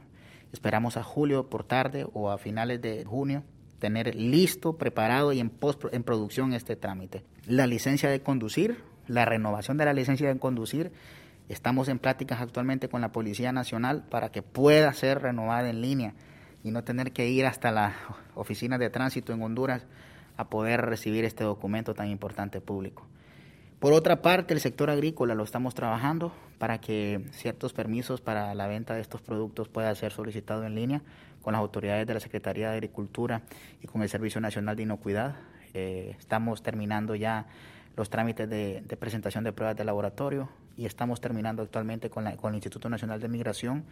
Esperamos 0.52 0.96
a 0.96 1.02
julio 1.02 1.50
por 1.50 1.64
tarde 1.64 2.06
o 2.12 2.30
a 2.30 2.38
finales 2.38 2.80
de 2.80 3.04
junio 3.04 3.42
tener 3.80 4.14
listo, 4.14 4.78
preparado 4.78 5.32
y 5.32 5.40
en, 5.40 5.50
post, 5.50 5.82
en 5.90 6.04
producción 6.04 6.52
este 6.52 6.76
trámite. 6.76 7.24
La 7.48 7.66
licencia 7.66 8.08
de 8.08 8.20
conducir, 8.20 8.78
la 9.06 9.24
renovación 9.24 9.76
de 9.76 9.84
la 9.84 9.92
licencia 9.92 10.28
de 10.28 10.38
conducir 10.38 10.92
Estamos 11.48 11.88
en 11.88 12.00
pláticas 12.00 12.40
actualmente 12.40 12.88
con 12.88 13.00
la 13.00 13.12
Policía 13.12 13.52
Nacional 13.52 14.02
para 14.10 14.30
que 14.30 14.42
pueda 14.42 14.92
ser 14.92 15.22
renovada 15.22 15.70
en 15.70 15.80
línea 15.80 16.14
y 16.64 16.72
no 16.72 16.82
tener 16.82 17.12
que 17.12 17.28
ir 17.28 17.46
hasta 17.46 17.70
la 17.70 17.94
oficina 18.34 18.78
de 18.78 18.90
tránsito 18.90 19.32
en 19.32 19.42
Honduras 19.42 19.86
a 20.36 20.48
poder 20.48 20.80
recibir 20.82 21.24
este 21.24 21.44
documento 21.44 21.94
tan 21.94 22.08
importante 22.08 22.60
público. 22.60 23.06
Por 23.78 23.92
otra 23.92 24.22
parte, 24.22 24.54
el 24.54 24.60
sector 24.60 24.90
agrícola 24.90 25.36
lo 25.36 25.44
estamos 25.44 25.74
trabajando 25.74 26.32
para 26.58 26.80
que 26.80 27.24
ciertos 27.30 27.72
permisos 27.72 28.20
para 28.20 28.52
la 28.54 28.66
venta 28.66 28.94
de 28.94 29.00
estos 29.00 29.22
productos 29.22 29.68
puedan 29.68 29.94
ser 29.94 30.12
solicitados 30.12 30.66
en 30.66 30.74
línea 30.74 31.02
con 31.42 31.52
las 31.52 31.60
autoridades 31.60 32.08
de 32.08 32.14
la 32.14 32.20
Secretaría 32.20 32.70
de 32.70 32.74
Agricultura 32.74 33.42
y 33.80 33.86
con 33.86 34.02
el 34.02 34.08
Servicio 34.08 34.40
Nacional 34.40 34.74
de 34.74 34.82
Inocuidad. 34.82 35.36
Eh, 35.74 36.16
estamos 36.18 36.62
terminando 36.62 37.14
ya 37.14 37.46
los 37.96 38.10
trámites 38.10 38.48
de, 38.48 38.82
presentación 38.98 39.44
de 39.44 39.52
pruebas 39.52 39.76
de 39.76 39.84
laboratorio 39.84 40.48
y 40.76 40.86
estamos 40.86 41.20
terminando 41.20 41.62
actualmente 41.62 42.10
con, 42.10 42.30
con 42.36 42.50
el 42.50 42.56
Instituto 42.56 42.88
Nacional 42.88 43.20
de 43.20 43.28
Migración 43.28 43.84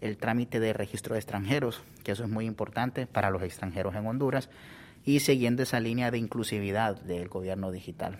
el 0.00 0.16
trámite 0.16 0.60
de 0.60 0.72
registro 0.72 1.14
de 1.14 1.20
extranjeros, 1.20 1.82
que 2.04 2.12
eso 2.12 2.24
es 2.24 2.30
muy 2.30 2.46
importante 2.46 3.06
para 3.06 3.30
los 3.30 3.42
extranjeros 3.42 3.94
en 3.94 4.06
Honduras, 4.06 4.48
y 5.04 5.20
siguiendo 5.20 5.62
esa 5.62 5.80
línea 5.80 6.10
de 6.10 6.18
inclusividad 6.18 7.00
del 7.00 7.28
gobierno 7.28 7.72
digital. 7.72 8.18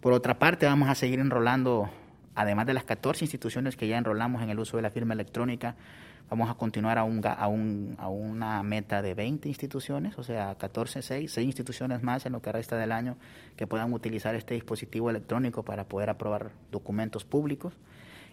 Por 0.00 0.12
otra 0.12 0.38
parte, 0.38 0.66
vamos 0.66 0.88
a 0.88 0.94
seguir 0.94 1.20
enrolando, 1.20 1.88
además 2.34 2.66
de 2.66 2.74
las 2.74 2.84
14 2.84 3.24
instituciones 3.24 3.76
que 3.76 3.88
ya 3.88 3.96
enrolamos 3.96 4.42
en 4.42 4.50
el 4.50 4.58
uso 4.58 4.76
de 4.76 4.82
la 4.82 4.90
firma 4.90 5.14
electrónica, 5.14 5.76
Vamos 6.28 6.50
a 6.50 6.54
continuar 6.54 6.98
a, 6.98 7.04
un, 7.04 7.20
a, 7.24 7.46
un, 7.46 7.94
a 7.98 8.08
una 8.08 8.62
meta 8.64 9.00
de 9.00 9.14
20 9.14 9.48
instituciones, 9.48 10.18
o 10.18 10.24
sea, 10.24 10.56
14, 10.56 11.00
6, 11.00 11.30
6 11.30 11.46
instituciones 11.46 12.02
más 12.02 12.26
en 12.26 12.32
lo 12.32 12.42
que 12.42 12.50
resta 12.50 12.76
del 12.76 12.90
año 12.90 13.16
que 13.54 13.68
puedan 13.68 13.92
utilizar 13.92 14.34
este 14.34 14.54
dispositivo 14.54 15.08
electrónico 15.08 15.62
para 15.62 15.84
poder 15.84 16.10
aprobar 16.10 16.50
documentos 16.72 17.24
públicos. 17.24 17.74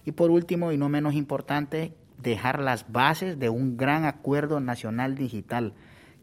Y 0.05 0.13
por 0.13 0.31
último, 0.31 0.71
y 0.71 0.77
no 0.77 0.89
menos 0.89 1.13
importante, 1.13 1.93
dejar 2.17 2.59
las 2.59 2.91
bases 2.91 3.37
de 3.37 3.49
un 3.49 3.77
gran 3.77 4.05
acuerdo 4.05 4.59
nacional 4.59 5.13
digital, 5.15 5.73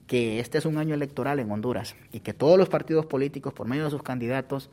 que 0.08 0.40
este 0.40 0.58
es 0.58 0.64
un 0.64 0.76
año 0.76 0.94
electoral 0.94 1.38
en 1.38 1.52
Honduras 1.52 1.94
y 2.10 2.18
que 2.18 2.34
todos 2.34 2.58
los 2.58 2.68
partidos 2.68 3.06
políticos, 3.06 3.54
por 3.54 3.68
medio 3.68 3.84
de 3.84 3.90
sus 3.90 4.02
candidatos, 4.02 4.70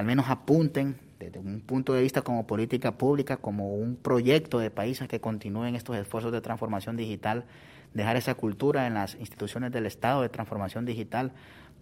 al 0.00 0.06
menos 0.06 0.30
apunten 0.30 0.96
desde 1.18 1.38
un 1.38 1.60
punto 1.60 1.92
de 1.92 2.00
vista 2.00 2.22
como 2.22 2.46
política 2.46 2.96
pública, 2.96 3.36
como 3.36 3.74
un 3.74 3.96
proyecto 3.96 4.58
de 4.58 4.70
países 4.70 5.08
que 5.08 5.20
continúen 5.20 5.76
estos 5.76 5.94
esfuerzos 5.98 6.32
de 6.32 6.40
transformación 6.40 6.96
digital, 6.96 7.44
dejar 7.92 8.16
esa 8.16 8.34
cultura 8.34 8.86
en 8.86 8.94
las 8.94 9.16
instituciones 9.16 9.72
del 9.72 9.84
Estado 9.84 10.22
de 10.22 10.30
transformación 10.30 10.86
digital 10.86 11.32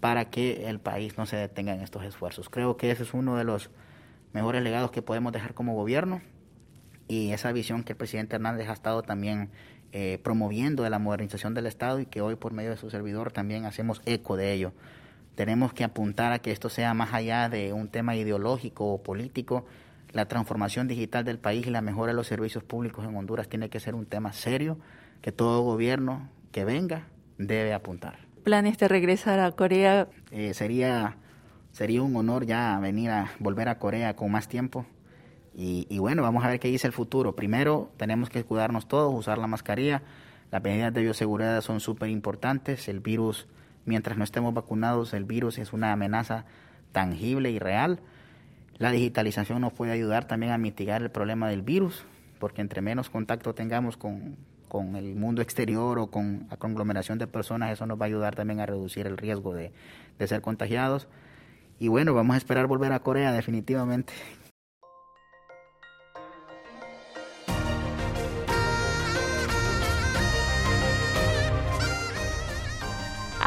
para 0.00 0.30
que 0.30 0.68
el 0.68 0.80
país 0.80 1.16
no 1.16 1.26
se 1.26 1.36
detenga 1.36 1.72
en 1.72 1.80
estos 1.80 2.02
esfuerzos. 2.02 2.48
Creo 2.48 2.76
que 2.76 2.90
ese 2.90 3.04
es 3.04 3.14
uno 3.14 3.36
de 3.36 3.44
los 3.44 3.70
mejores 4.32 4.64
legados 4.64 4.90
que 4.90 5.00
podemos 5.00 5.32
dejar 5.32 5.54
como 5.54 5.74
gobierno 5.74 6.20
y 7.06 7.30
esa 7.30 7.52
visión 7.52 7.84
que 7.84 7.92
el 7.92 7.98
presidente 7.98 8.34
Hernández 8.34 8.68
ha 8.68 8.72
estado 8.72 9.02
también 9.02 9.50
eh, 9.92 10.18
promoviendo 10.24 10.82
de 10.82 10.90
la 10.90 10.98
modernización 10.98 11.54
del 11.54 11.66
Estado 11.66 12.00
y 12.00 12.06
que 12.06 12.20
hoy 12.20 12.34
por 12.34 12.52
medio 12.52 12.70
de 12.70 12.78
su 12.78 12.90
servidor 12.90 13.30
también 13.30 13.64
hacemos 13.64 14.02
eco 14.06 14.36
de 14.36 14.54
ello. 14.54 14.72
Tenemos 15.38 15.72
que 15.72 15.84
apuntar 15.84 16.32
a 16.32 16.40
que 16.40 16.50
esto 16.50 16.68
sea 16.68 16.94
más 16.94 17.14
allá 17.14 17.48
de 17.48 17.72
un 17.72 17.86
tema 17.86 18.16
ideológico 18.16 18.92
o 18.92 19.04
político. 19.04 19.64
La 20.10 20.26
transformación 20.26 20.88
digital 20.88 21.24
del 21.24 21.38
país 21.38 21.64
y 21.64 21.70
la 21.70 21.80
mejora 21.80 22.10
de 22.10 22.16
los 22.16 22.26
servicios 22.26 22.64
públicos 22.64 23.04
en 23.04 23.14
Honduras 23.14 23.48
tiene 23.48 23.70
que 23.70 23.78
ser 23.78 23.94
un 23.94 24.04
tema 24.04 24.32
serio 24.32 24.78
que 25.22 25.30
todo 25.30 25.62
gobierno 25.62 26.28
que 26.50 26.64
venga 26.64 27.06
debe 27.38 27.72
apuntar. 27.72 28.18
¿Planes 28.42 28.78
de 28.78 28.88
regresar 28.88 29.38
a 29.38 29.52
Corea? 29.52 30.08
Eh, 30.32 30.54
sería, 30.54 31.14
sería 31.70 32.02
un 32.02 32.16
honor 32.16 32.44
ya 32.44 32.76
venir 32.80 33.10
a 33.10 33.30
volver 33.38 33.68
a 33.68 33.78
Corea 33.78 34.16
con 34.16 34.32
más 34.32 34.48
tiempo. 34.48 34.86
Y, 35.54 35.86
y, 35.88 36.00
bueno, 36.00 36.20
vamos 36.22 36.44
a 36.44 36.48
ver 36.48 36.58
qué 36.58 36.66
dice 36.66 36.88
el 36.88 36.92
futuro. 36.92 37.36
Primero, 37.36 37.92
tenemos 37.96 38.28
que 38.28 38.42
cuidarnos 38.42 38.88
todos, 38.88 39.14
usar 39.14 39.38
la 39.38 39.46
mascarilla. 39.46 40.02
Las 40.50 40.64
medidas 40.64 40.92
de 40.92 41.02
bioseguridad 41.02 41.60
son 41.60 41.78
súper 41.78 42.08
importantes. 42.08 42.88
El 42.88 42.98
virus 42.98 43.46
Mientras 43.88 44.18
no 44.18 44.24
estemos 44.24 44.52
vacunados, 44.52 45.14
el 45.14 45.24
virus 45.24 45.56
es 45.56 45.72
una 45.72 45.92
amenaza 45.92 46.44
tangible 46.92 47.50
y 47.50 47.58
real. 47.58 48.00
La 48.76 48.90
digitalización 48.90 49.62
nos 49.62 49.72
puede 49.72 49.92
ayudar 49.92 50.26
también 50.26 50.52
a 50.52 50.58
mitigar 50.58 51.00
el 51.00 51.10
problema 51.10 51.48
del 51.48 51.62
virus, 51.62 52.04
porque 52.38 52.60
entre 52.60 52.82
menos 52.82 53.08
contacto 53.08 53.54
tengamos 53.54 53.96
con, 53.96 54.36
el 54.94 55.14
mundo 55.14 55.40
exterior 55.40 55.98
o 55.98 56.08
con 56.08 56.48
la 56.50 56.58
conglomeración 56.58 57.16
de 57.16 57.26
personas, 57.26 57.72
eso 57.72 57.86
nos 57.86 57.98
va 57.98 58.04
a 58.04 58.08
ayudar 58.08 58.34
también 58.34 58.60
a 58.60 58.66
reducir 58.66 59.06
el 59.06 59.16
riesgo 59.16 59.54
de, 59.54 59.72
de 60.18 60.28
ser 60.28 60.42
contagiados. 60.42 61.08
Y 61.80 61.88
bueno, 61.88 62.12
vamos 62.12 62.34
a 62.34 62.36
esperar 62.36 62.66
volver 62.66 62.92
a 62.92 62.98
Corea 62.98 63.32
definitivamente. 63.32 64.12